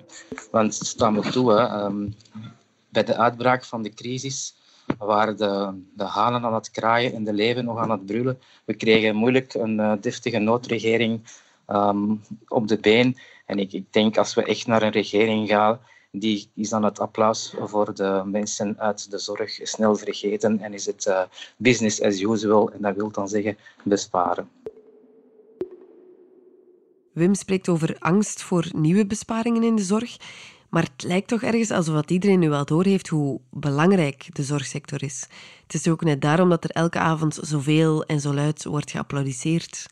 Want 0.51 0.75
sta 0.75 1.11
me 1.11 1.21
toe, 1.21 1.53
hè, 1.53 1.67
ehm, 1.67 2.09
bij 2.89 3.05
de 3.05 3.17
uitbraak 3.17 3.65
van 3.65 3.83
de 3.83 3.95
crisis 3.95 4.55
waren 4.99 5.37
de, 5.37 5.83
de 5.97 6.05
hanen 6.05 6.45
aan 6.45 6.55
het 6.55 6.71
kraaien 6.71 7.13
en 7.13 7.25
de 7.25 7.33
leeuwen 7.33 7.65
nog 7.65 7.79
aan 7.79 7.91
het 7.91 8.07
brullen. 8.07 8.39
We 8.65 8.75
kregen 8.75 9.17
moeilijk 9.17 9.55
een 9.55 9.79
uh, 9.79 9.93
deftige 10.01 10.39
noodregering 10.39 11.21
um, 11.69 12.21
op 12.49 12.69
de 12.69 12.79
been. 12.79 13.17
En 13.47 13.59
ik, 13.59 13.73
ik 13.73 13.93
denk 13.93 14.17
als 14.17 14.35
we 14.35 14.45
echt 14.45 14.67
naar 14.67 14.83
een 14.83 14.91
regering 14.91 15.49
gaan 15.49 15.81
die 16.12 16.51
is 16.55 16.68
dan 16.68 16.85
het 16.85 16.98
applaus 16.98 17.55
voor 17.61 17.94
de 17.94 18.22
mensen 18.27 18.79
uit 18.79 19.11
de 19.11 19.18
zorg 19.18 19.59
snel 19.62 19.96
vergeten 19.96 20.59
en 20.61 20.72
is 20.72 20.87
het 20.87 21.07
uh, 21.07 21.22
business 21.57 22.03
as 22.03 22.20
usual 22.20 22.72
en 22.72 22.83
dat 22.83 22.96
wil 22.96 23.11
dan 23.11 23.29
zeggen 23.29 23.57
besparen. 23.85 24.51
Wim 27.12 27.35
spreekt 27.35 27.68
over 27.68 27.96
angst 27.98 28.42
voor 28.42 28.68
nieuwe 28.72 29.07
besparingen 29.07 29.62
in 29.62 29.77
de 29.77 29.83
zorg. 29.83 30.16
Maar 30.70 30.83
het 30.83 31.03
lijkt 31.03 31.29
toch 31.29 31.42
ergens 31.42 31.70
alsof 31.70 32.05
iedereen 32.07 32.38
nu 32.38 32.48
wel 32.48 32.64
doorheeft 32.64 33.09
hoe 33.09 33.40
belangrijk 33.51 34.35
de 34.35 34.42
zorgsector 34.42 35.03
is. 35.03 35.27
Het 35.62 35.75
is 35.75 35.88
ook 35.88 36.05
net 36.05 36.20
daarom 36.20 36.48
dat 36.48 36.64
er 36.64 36.70
elke 36.70 36.98
avond 36.98 37.38
zoveel 37.42 38.05
en 38.05 38.20
zo 38.20 38.35
luid 38.35 38.64
wordt 38.64 38.90
geapplaudisseerd. 38.90 39.87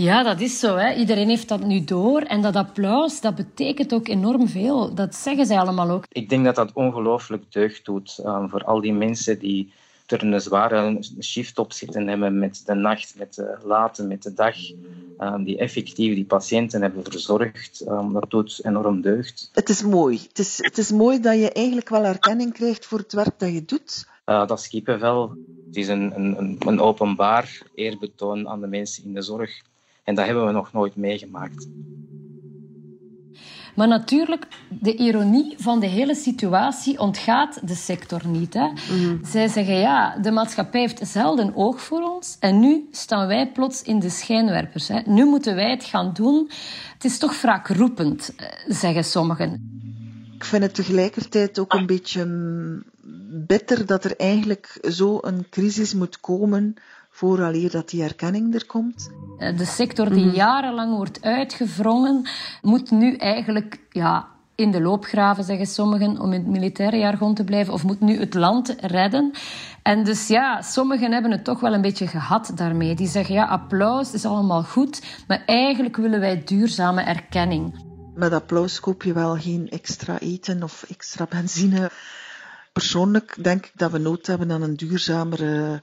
Ja, 0.00 0.22
dat 0.22 0.40
is 0.40 0.58
zo. 0.58 0.76
Hè. 0.76 0.94
Iedereen 0.94 1.28
heeft 1.28 1.48
dat 1.48 1.64
nu 1.64 1.84
door. 1.84 2.20
En 2.20 2.42
dat 2.42 2.56
applaus, 2.56 3.20
dat 3.20 3.34
betekent 3.34 3.94
ook 3.94 4.08
enorm 4.08 4.48
veel. 4.48 4.94
Dat 4.94 5.14
zeggen 5.14 5.46
zij 5.46 5.58
allemaal 5.58 5.90
ook. 5.90 6.04
Ik 6.08 6.28
denk 6.28 6.44
dat 6.44 6.54
dat 6.54 6.72
ongelooflijk 6.72 7.52
deugd 7.52 7.84
doet 7.84 8.20
um, 8.24 8.48
voor 8.48 8.64
al 8.64 8.80
die 8.80 8.92
mensen 8.92 9.38
die 9.38 9.72
er 10.06 10.24
een 10.24 10.40
zware 10.40 10.98
shift 11.20 11.58
op 11.58 11.72
zitten 11.72 12.08
hebben 12.08 12.38
met 12.38 12.62
de 12.66 12.74
nacht, 12.74 13.14
met 13.18 13.34
de 13.34 13.58
late, 13.64 14.06
met 14.06 14.22
de 14.22 14.34
dag. 14.34 14.56
Um, 15.18 15.44
die 15.44 15.58
effectief 15.58 16.14
die 16.14 16.24
patiënten 16.24 16.82
hebben 16.82 17.04
verzorgd. 17.04 17.84
Um, 17.88 18.12
dat 18.12 18.30
doet 18.30 18.60
enorm 18.62 19.00
deugd. 19.00 19.50
Het 19.52 19.68
is 19.68 19.82
mooi. 19.82 20.20
Het 20.28 20.38
is, 20.38 20.58
het 20.60 20.78
is 20.78 20.90
mooi 20.90 21.20
dat 21.20 21.34
je 21.34 21.52
eigenlijk 21.52 21.88
wel 21.88 22.04
erkenning 22.04 22.52
krijgt 22.52 22.86
voor 22.86 22.98
het 22.98 23.12
werk 23.12 23.38
dat 23.38 23.52
je 23.52 23.64
doet. 23.64 24.08
Uh, 24.26 24.46
dat 24.46 24.58
is 24.58 24.68
kippenvel. 24.68 25.34
Het 25.66 25.76
is 25.76 25.88
een, 25.88 26.12
een, 26.16 26.56
een 26.58 26.80
openbaar 26.80 27.62
eerbetoon 27.74 28.48
aan 28.48 28.60
de 28.60 28.66
mensen 28.66 29.04
in 29.04 29.14
de 29.14 29.22
zorg. 29.22 29.68
En 30.10 30.16
dat 30.16 30.24
hebben 30.24 30.46
we 30.46 30.52
nog 30.52 30.72
nooit 30.72 30.96
meegemaakt. 30.96 31.68
Maar 33.74 33.88
natuurlijk, 33.88 34.46
de 34.68 34.96
ironie 34.96 35.54
van 35.58 35.80
de 35.80 35.86
hele 35.86 36.14
situatie 36.14 36.98
ontgaat 36.98 37.68
de 37.68 37.74
sector 37.74 38.26
niet. 38.26 38.54
Hè? 38.54 38.66
Mhm. 38.66 39.24
Zij 39.24 39.48
zeggen, 39.48 39.74
ja, 39.74 40.18
de 40.18 40.30
maatschappij 40.30 40.80
heeft 40.80 41.08
zelden 41.08 41.56
oog 41.56 41.82
voor 41.82 42.02
ons 42.02 42.36
en 42.40 42.60
nu 42.60 42.88
staan 42.90 43.26
wij 43.26 43.52
plots 43.52 43.82
in 43.82 43.98
de 43.98 44.10
schijnwerpers. 44.10 44.88
Hè? 44.88 45.00
Nu 45.04 45.24
moeten 45.24 45.54
wij 45.54 45.70
het 45.70 45.84
gaan 45.84 46.12
doen. 46.12 46.50
Het 46.94 47.04
is 47.04 47.18
toch 47.18 47.40
wraakroepend, 47.40 48.32
eh, 48.36 48.46
zeggen 48.68 49.04
sommigen. 49.04 49.78
Ik 50.34 50.44
vind 50.44 50.62
het 50.62 50.74
tegelijkertijd 50.74 51.58
ook 51.58 51.72
een 51.72 51.86
beetje 51.86 52.26
bitter 53.46 53.86
dat 53.86 54.04
er 54.04 54.16
eigenlijk 54.16 54.78
zo 54.88 55.18
een 55.20 55.46
crisis 55.50 55.94
moet 55.94 56.20
komen 56.20 56.74
vooraleer 57.10 57.70
dat 57.70 57.88
die 57.88 58.02
erkenning 58.02 58.54
er 58.54 58.66
komt. 58.66 59.10
Eh, 59.38 59.56
de 59.56 59.64
sector 59.64 60.08
die 60.08 60.24
mhm. 60.24 60.34
jarenlang 60.34 60.96
wordt 60.96 61.22
uitgevrongen, 61.22 62.28
moet 62.62 62.90
nu 62.90 63.16
eigenlijk 63.16 63.80
ja, 63.90 64.28
in 64.54 64.70
de 64.70 64.80
loopgraven, 64.80 65.44
zeggen 65.44 65.66
sommigen, 65.66 66.18
om 66.18 66.32
in 66.32 66.40
het 66.40 66.50
militaire 66.50 66.96
jargon 66.96 67.34
te 67.34 67.44
blijven, 67.44 67.72
of 67.72 67.84
moet 67.84 68.00
nu 68.00 68.18
het 68.18 68.34
land 68.34 68.74
redden. 68.80 69.32
En 69.82 70.04
dus 70.04 70.26
ja, 70.26 70.62
sommigen 70.62 71.12
hebben 71.12 71.30
het 71.30 71.44
toch 71.44 71.60
wel 71.60 71.74
een 71.74 71.80
beetje 71.80 72.06
gehad 72.06 72.52
daarmee. 72.54 72.94
Die 72.94 73.08
zeggen, 73.08 73.34
ja, 73.34 73.44
applaus 73.44 74.12
is 74.12 74.24
allemaal 74.24 74.62
goed, 74.62 75.02
maar 75.26 75.42
eigenlijk 75.46 75.96
willen 75.96 76.20
wij 76.20 76.42
duurzame 76.44 77.02
erkenning. 77.02 77.88
Met 78.14 78.32
applaus 78.32 78.80
koop 78.80 79.02
je 79.02 79.12
wel 79.12 79.36
geen 79.36 79.68
extra 79.68 80.18
eten 80.18 80.62
of 80.62 80.84
extra 80.88 81.26
benzine. 81.28 81.90
Persoonlijk 82.72 83.36
denk 83.42 83.66
ik 83.66 83.72
dat 83.74 83.90
we 83.90 83.98
nood 83.98 84.26
hebben 84.26 84.52
aan 84.52 84.62
een 84.62 84.76
duurzamere 84.76 85.82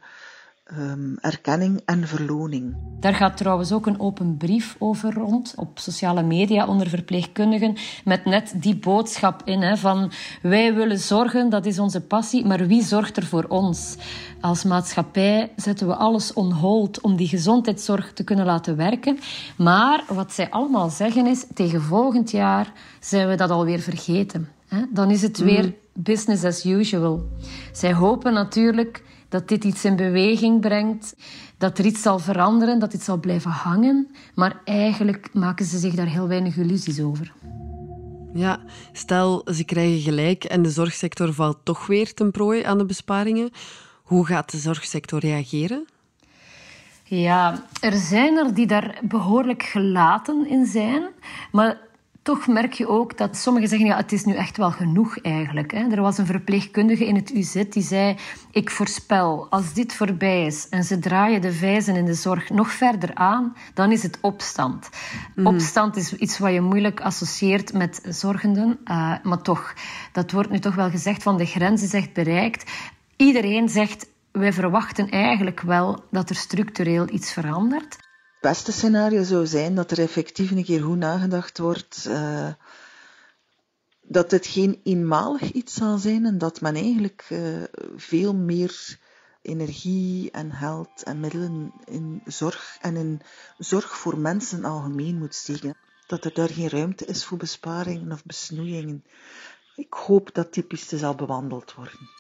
um, 0.80 1.18
erkenning 1.22 1.82
en 1.86 2.08
verloning. 2.08 2.76
Daar 3.00 3.16
gaat 3.16 3.38
trouwens 3.38 3.72
ook 3.72 3.86
een 3.86 4.00
open 4.00 4.38
brief 4.38 4.76
over 4.80 5.14
rond 5.14 5.54
op 5.56 5.80
sociale 5.80 6.24
media 6.24 6.68
onder 6.68 6.90
verpleegkundigen 6.90 7.76
met 8.04 8.26
net 8.26 8.54
die 8.56 8.76
boodschap 8.76 9.42
in 9.46 9.62
hè, 9.62 9.78
van 9.78 10.12
wij 10.42 10.74
willen 10.74 11.00
zorgen, 11.00 11.50
dat 11.50 11.66
is 11.66 11.80
onze 11.80 12.02
passie, 12.02 12.46
maar 12.46 12.68
wie 12.68 12.84
zorgt 12.84 13.18
er 13.18 13.26
voor 13.26 13.46
ons? 13.48 13.96
Als 14.42 14.64
maatschappij 14.64 15.52
zetten 15.56 15.88
we 15.88 15.96
alles 15.96 16.34
on 16.34 16.52
hold 16.52 17.02
om 17.02 17.16
die 17.16 17.28
gezondheidszorg 17.28 18.14
te 18.14 18.24
kunnen 18.24 18.46
laten 18.46 18.76
werken. 18.76 19.20
Maar 19.58 20.04
wat 20.08 20.34
zij 20.34 20.50
allemaal 20.50 20.90
zeggen 20.90 21.28
is, 21.28 21.46
tegen 21.54 21.82
volgend 21.82 22.32
jaar 22.32 22.72
zijn 23.00 23.28
we 23.28 23.36
dat 23.36 23.50
alweer 23.50 23.80
vergeten. 23.80 24.50
Hè? 24.68 24.82
Dan 24.90 25.12
is 25.12 25.22
het 25.22 25.38
weer 25.38 25.64
mm. 25.64 25.76
business 25.94 26.44
as 26.44 26.66
usual. 26.66 27.24
Zij 27.72 27.94
hopen 27.94 28.34
natuurlijk 28.34 29.04
dat 29.30 29.48
dit 29.48 29.64
iets 29.64 29.86
in 29.86 29.96
beweging 29.96 30.62
brengt, 30.62 31.16
dat 31.58 31.78
er 31.78 31.86
iets 31.86 32.02
zal 32.02 32.20
veranderen, 32.20 32.80
dat 32.80 32.92
dit 32.92 33.02
zal 33.02 33.18
blijven 33.18 33.52
hangen. 33.52 34.08
Maar 34.36 34.62
eigenlijk 34.64 35.30
maken 35.34 35.66
ze 35.66 35.78
zich 35.78 35.94
daar 35.94 36.08
heel 36.08 36.28
weinig 36.28 36.58
illusies 36.58 37.02
over. 37.02 37.34
Ja, 38.34 38.60
stel 38.92 39.42
ze 39.54 39.64
krijgen 39.64 40.00
gelijk 40.00 40.44
en 40.44 40.62
de 40.62 40.70
zorgsector 40.70 41.34
valt 41.34 41.58
toch 41.64 41.88
weer 41.88 42.14
ten 42.14 42.32
prooi 42.32 42.64
aan 42.64 42.78
de 42.78 42.86
besparingen. 42.86 43.52
Hoe 44.04 44.26
gaat 44.26 44.52
de 44.52 44.58
zorgsector 44.58 45.20
reageren? 45.20 45.86
Ja, 47.04 47.64
er 47.82 47.94
zijn 47.96 48.38
er 48.38 48.54
die 48.54 48.68
daar 48.68 49.00
behoorlijk 49.04 49.64
gelaten 49.64 50.48
in 50.50 50.66
zijn. 50.66 51.04
Maar 51.52 51.78
toch 52.28 52.48
merk 52.48 52.74
je 52.74 52.88
ook 52.88 53.18
dat 53.18 53.38
sommigen 53.38 53.70
zeggen, 53.70 53.88
ja, 53.88 53.98
het 53.98 54.12
is 54.12 54.24
nu 54.24 54.36
echt 54.36 54.58
wel 54.58 54.72
genoeg 54.72 55.20
eigenlijk. 55.22 55.72
Hè. 55.72 55.88
Er 55.92 56.02
was 56.02 56.18
een 56.18 56.26
verpleegkundige 56.26 57.06
in 57.06 57.16
het 57.16 57.34
UZ 57.34 57.64
die 57.70 57.84
zei, 57.84 58.16
ik 58.52 58.70
voorspel, 58.70 59.48
als 59.50 59.74
dit 59.74 59.94
voorbij 59.94 60.46
is 60.46 60.70
en 60.70 60.84
ze 60.84 61.00
draaien 61.00 61.42
de 61.42 61.52
vijzen 61.52 61.96
in 61.96 62.06
de 62.06 62.14
zorg 62.14 62.50
nog 62.50 62.72
verder 62.72 63.16
aan, 63.16 63.56
dan 63.74 63.92
is 63.92 64.04
het 64.04 64.18
opstand. 64.22 64.90
Mhm. 65.36 65.48
Opstand 65.48 65.96
is 65.96 66.14
iets 66.14 66.38
wat 66.40 66.54
je 66.54 66.62
moeilijk 66.62 67.02
associeert 67.02 67.74
met 67.74 68.02
zorgenden, 68.10 68.80
uh, 68.86 69.14
maar 69.24 69.42
toch, 69.42 69.74
dat 70.12 70.32
wordt 70.32 70.50
nu 70.50 70.60
toch 70.60 70.76
wel 70.76 70.90
gezegd 70.90 71.24
van 71.24 71.38
de 71.38 71.46
grens 71.46 71.84
is 71.84 71.94
echt 71.94 72.14
bereikt. 72.14 72.72
Iedereen 73.16 73.70
zegt, 73.70 74.08
wij 74.32 74.54
verwachten 74.54 75.10
eigenlijk 75.10 75.62
wel 75.62 76.04
dat 76.12 76.30
er 76.30 76.36
structureel 76.36 77.10
iets 77.10 77.34
verandert 77.34 78.07
beste 78.42 78.72
scenario 78.72 79.24
zou 79.24 79.48
zijn 79.48 79.76
dat 79.76 79.92
er 79.92 80.00
effectief 80.00 80.52
een 80.52 80.64
keer 80.64 80.84
goed 80.84 80.98
nagedacht 80.98 81.58
wordt. 81.58 82.06
Uh, 82.08 82.50
dat 84.02 84.32
het 84.32 84.48
geen 84.48 84.82
eenmalig 84.84 85.52
iets 85.52 85.74
zal 85.74 85.98
zijn 85.98 86.26
en 86.26 86.38
dat 86.38 86.62
men 86.62 86.76
eigenlijk 86.76 87.28
uh, 87.30 87.64
veel 87.96 88.36
meer 88.36 88.98
energie 89.42 90.32
en 90.32 90.52
geld 90.52 91.04
en 91.04 91.20
middelen 91.20 91.74
in 91.86 92.22
zorg 92.26 92.78
en 92.82 92.96
in 92.96 93.22
zorg 93.58 93.98
voor 93.98 94.18
mensen 94.18 94.66
algemeen 94.66 95.18
moet 95.18 95.36
steken. 95.36 95.78
Dat 96.08 96.26
er 96.26 96.34
daar 96.34 96.50
geen 96.50 96.70
ruimte 96.70 97.06
is 97.06 97.26
voor 97.26 97.38
besparingen 97.38 98.12
of 98.12 98.26
besnoeiingen. 98.26 99.04
Ik 99.76 99.94
hoop 99.94 100.34
dat 100.34 100.54
die 100.54 100.64
piste 100.64 100.98
zal 100.98 101.16
bewandeld 101.16 101.74
worden. 101.74 102.17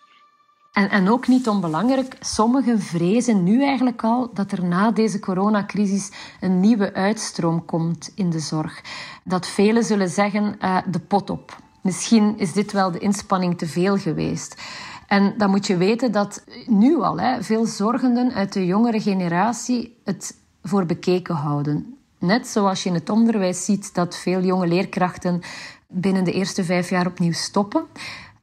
En, 0.72 0.90
en 0.90 1.10
ook 1.10 1.28
niet 1.28 1.48
onbelangrijk, 1.48 2.18
sommigen 2.20 2.82
vrezen 2.82 3.44
nu 3.44 3.64
eigenlijk 3.64 4.04
al 4.04 4.30
dat 4.34 4.52
er 4.52 4.66
na 4.66 4.92
deze 4.92 5.20
coronacrisis 5.20 6.12
een 6.40 6.60
nieuwe 6.60 6.94
uitstroom 6.94 7.66
komt 7.66 8.12
in 8.16 8.30
de 8.30 8.40
zorg. 8.40 8.82
Dat 9.24 9.48
velen 9.48 9.84
zullen 9.84 10.10
zeggen, 10.10 10.56
uh, 10.62 10.78
de 10.92 11.00
pot 11.00 11.30
op. 11.30 11.58
Misschien 11.82 12.38
is 12.38 12.54
dit 12.54 12.72
wel 12.72 12.92
de 12.92 13.00
inspanning 13.00 13.58
te 13.58 13.68
veel 13.68 13.98
geweest. 13.98 14.62
En 15.08 15.34
dan 15.38 15.50
moet 15.50 15.68
je 15.68 15.78
weten 15.78 16.12
dat 16.12 16.44
nu 16.66 17.02
al 17.02 17.20
hè, 17.20 17.44
veel 17.44 17.66
zorgenden 17.66 18.34
uit 18.34 18.54
de 18.54 18.66
jongere 18.66 19.02
generatie 19.02 20.02
het 20.04 20.36
voor 20.64 20.86
bekeken 20.86 21.36
houden. 21.36 21.98
Net 22.20 22.48
zoals 22.48 22.84
je 22.84 22.90
in 22.90 22.96
het 22.96 23.10
onderwijs 23.10 23.66
ziet 23.66 23.94
dat 23.94 24.18
veel 24.18 24.42
jonge 24.42 24.68
leerkrachten 24.68 25.42
binnen 25.88 26.24
de 26.24 26.32
eerste 26.32 26.64
vijf 26.64 26.90
jaar 26.90 27.08
opnieuw 27.08 27.34
stoppen 27.34 27.86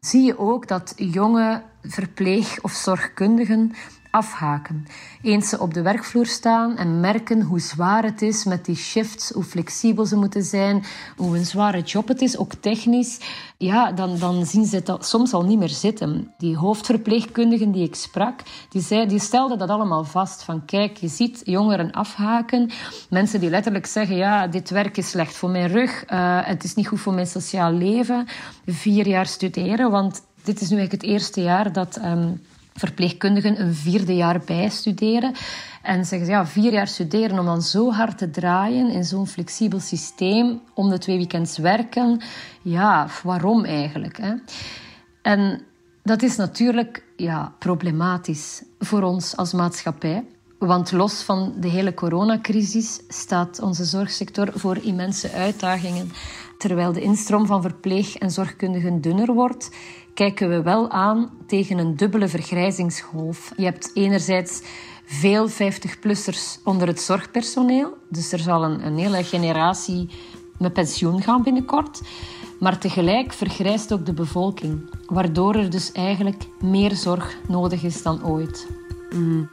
zie 0.04 0.22
je 0.22 0.38
ook 0.38 0.68
dat 0.68 0.92
jonge 0.96 1.62
verpleeg- 1.82 2.62
of 2.62 2.72
zorgkundigen 2.72 3.72
afhaken. 4.14 4.86
Eens 5.22 5.48
ze 5.48 5.60
op 5.60 5.74
de 5.74 5.82
werkvloer 5.82 6.26
staan 6.26 6.76
en 6.76 7.00
merken 7.00 7.42
hoe 7.42 7.60
zwaar 7.60 8.04
het 8.04 8.22
is 8.22 8.44
met 8.44 8.64
die 8.64 8.76
shifts, 8.76 9.30
hoe 9.30 9.44
flexibel 9.44 10.06
ze 10.06 10.16
moeten 10.16 10.42
zijn, 10.42 10.84
hoe 11.16 11.36
een 11.36 11.46
zware 11.46 11.80
job 11.80 12.08
het 12.08 12.20
is, 12.20 12.38
ook 12.38 12.54
technisch, 12.54 13.20
ja, 13.56 13.92
dan, 13.92 14.18
dan 14.18 14.46
zien 14.46 14.64
ze 14.64 14.76
het 14.76 15.04
soms 15.04 15.32
al 15.32 15.44
niet 15.44 15.58
meer 15.58 15.68
zitten. 15.68 16.32
Die 16.38 16.56
hoofdverpleegkundigen 16.56 17.72
die 17.72 17.84
ik 17.84 17.94
sprak, 17.94 18.40
die, 18.68 18.82
zei, 18.82 19.06
die 19.06 19.20
stelden 19.20 19.58
dat 19.58 19.68
allemaal 19.68 20.04
vast. 20.04 20.42
Van 20.42 20.64
kijk, 20.64 20.96
je 20.96 21.08
ziet 21.08 21.42
jongeren 21.44 21.92
afhaken. 21.92 22.70
Mensen 23.10 23.40
die 23.40 23.50
letterlijk 23.50 23.86
zeggen, 23.86 24.16
ja, 24.16 24.46
dit 24.46 24.70
werk 24.70 24.96
is 24.96 25.10
slecht 25.10 25.34
voor 25.34 25.50
mijn 25.50 25.68
rug, 25.68 26.04
uh, 26.10 26.38
het 26.42 26.64
is 26.64 26.74
niet 26.74 26.88
goed 26.88 27.00
voor 27.00 27.14
mijn 27.14 27.26
sociaal 27.26 27.72
leven. 27.72 28.26
Vier 28.66 29.06
jaar 29.06 29.26
studeren, 29.26 29.90
want 29.90 30.22
dit 30.44 30.60
is 30.60 30.68
nu 30.70 30.76
eigenlijk 30.76 31.02
het 31.02 31.10
eerste 31.10 31.42
jaar 31.42 31.72
dat... 31.72 31.98
Um, 32.04 32.40
verpleegkundigen 32.74 33.60
een 33.60 33.74
vierde 33.74 34.14
jaar 34.14 34.40
bijstuderen. 34.46 35.34
En 35.82 36.04
zeggen 36.04 36.26
ze, 36.26 36.32
ja, 36.32 36.46
vier 36.46 36.72
jaar 36.72 36.88
studeren 36.88 37.38
om 37.38 37.46
dan 37.46 37.62
zo 37.62 37.92
hard 37.92 38.18
te 38.18 38.30
draaien 38.30 38.90
in 38.90 39.04
zo'n 39.04 39.26
flexibel 39.26 39.80
systeem, 39.80 40.60
om 40.74 40.90
de 40.90 40.98
twee 40.98 41.16
weekends 41.16 41.58
werken. 41.58 42.20
Ja, 42.62 43.08
waarom 43.22 43.64
eigenlijk? 43.64 44.16
Hè? 44.16 44.34
En 45.22 45.62
dat 46.02 46.22
is 46.22 46.36
natuurlijk 46.36 47.04
ja, 47.16 47.54
problematisch 47.58 48.62
voor 48.78 49.02
ons 49.02 49.36
als 49.36 49.52
maatschappij. 49.52 50.24
Want 50.58 50.92
los 50.92 51.22
van 51.22 51.54
de 51.60 51.68
hele 51.68 51.94
coronacrisis 51.94 53.00
staat 53.08 53.60
onze 53.60 53.84
zorgsector 53.84 54.52
voor 54.54 54.76
immense 54.76 55.32
uitdagingen. 55.32 56.10
Terwijl 56.58 56.92
de 56.92 57.00
instroom 57.00 57.46
van 57.46 57.62
verpleeg- 57.62 58.16
en 58.16 58.30
zorgkundigen 58.30 59.00
dunner 59.00 59.32
wordt, 59.32 59.70
kijken 60.14 60.48
we 60.48 60.62
wel 60.62 60.90
aan 60.90 61.30
tegen 61.46 61.78
een 61.78 61.96
dubbele 61.96 62.28
vergrijzingsgolf. 62.28 63.52
Je 63.56 63.64
hebt 63.64 63.90
enerzijds 63.94 64.62
veel 65.04 65.50
50-plussers 65.50 66.62
onder 66.64 66.86
het 66.86 67.00
zorgpersoneel. 67.00 67.96
Dus 68.08 68.32
er 68.32 68.38
zal 68.38 68.64
een, 68.64 68.86
een 68.86 68.98
hele 68.98 69.24
generatie 69.24 70.08
met 70.58 70.72
pensioen 70.72 71.22
gaan 71.22 71.42
binnenkort. 71.42 72.00
Maar 72.60 72.78
tegelijk 72.78 73.32
vergrijst 73.32 73.92
ook 73.92 74.06
de 74.06 74.12
bevolking, 74.12 74.90
waardoor 75.06 75.54
er 75.54 75.70
dus 75.70 75.92
eigenlijk 75.92 76.42
meer 76.60 76.94
zorg 76.94 77.36
nodig 77.48 77.82
is 77.82 78.02
dan 78.02 78.24
ooit. 78.26 78.66
Mm, 79.14 79.48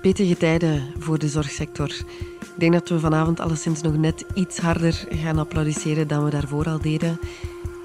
pittige 0.00 0.36
tijden 0.36 0.82
voor 0.98 1.18
de 1.18 1.28
zorgsector. 1.28 1.88
Ik 2.40 2.52
denk 2.56 2.72
dat 2.72 2.88
we 2.88 2.98
vanavond 2.98 3.40
alleszins 3.40 3.82
nog 3.82 3.96
net 3.96 4.24
iets 4.34 4.58
harder 4.58 5.06
gaan 5.08 5.38
applaudisseren 5.38 6.08
dan 6.08 6.24
we 6.24 6.30
daarvoor 6.30 6.66
al 6.66 6.80
deden. 6.80 7.18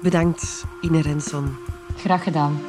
Bedankt, 0.02 0.64
Ine 0.80 1.02
Renson. 1.02 1.65
Graag 1.96 2.22
gedaan. 2.22 2.60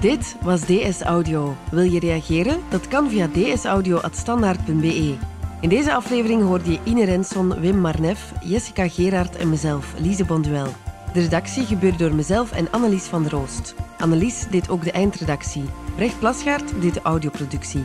Dit 0.00 0.36
was 0.42 0.60
DS 0.60 1.00
Audio. 1.00 1.56
Wil 1.70 1.82
je 1.82 2.00
reageren? 2.00 2.60
Dat 2.68 2.88
kan 2.88 3.10
via 3.10 3.28
dsaudio.standaard.be. 3.32 5.14
In 5.60 5.68
deze 5.68 5.94
aflevering 5.94 6.42
hoorde 6.42 6.70
je 6.70 6.78
Ine 6.84 7.04
Renson, 7.04 7.60
Wim 7.60 7.78
Marnef, 7.78 8.32
Jessica 8.44 8.88
Gerard 8.88 9.36
en 9.36 9.48
mezelf, 9.48 9.94
Lise 9.98 10.24
Bonduel. 10.24 10.68
De 11.12 11.20
redactie 11.20 11.64
gebeurde 11.64 11.96
door 11.96 12.14
mezelf 12.14 12.52
en 12.52 12.70
Annelies 12.70 13.04
van 13.04 13.28
Roost. 13.28 13.74
Annelies 13.98 14.46
deed 14.50 14.68
ook 14.68 14.84
de 14.84 14.92
eindredactie. 14.92 15.64
Brecht 15.94 16.18
Plasgaard 16.18 16.80
deed 16.80 16.94
de 16.94 17.02
audioproductie. 17.02 17.84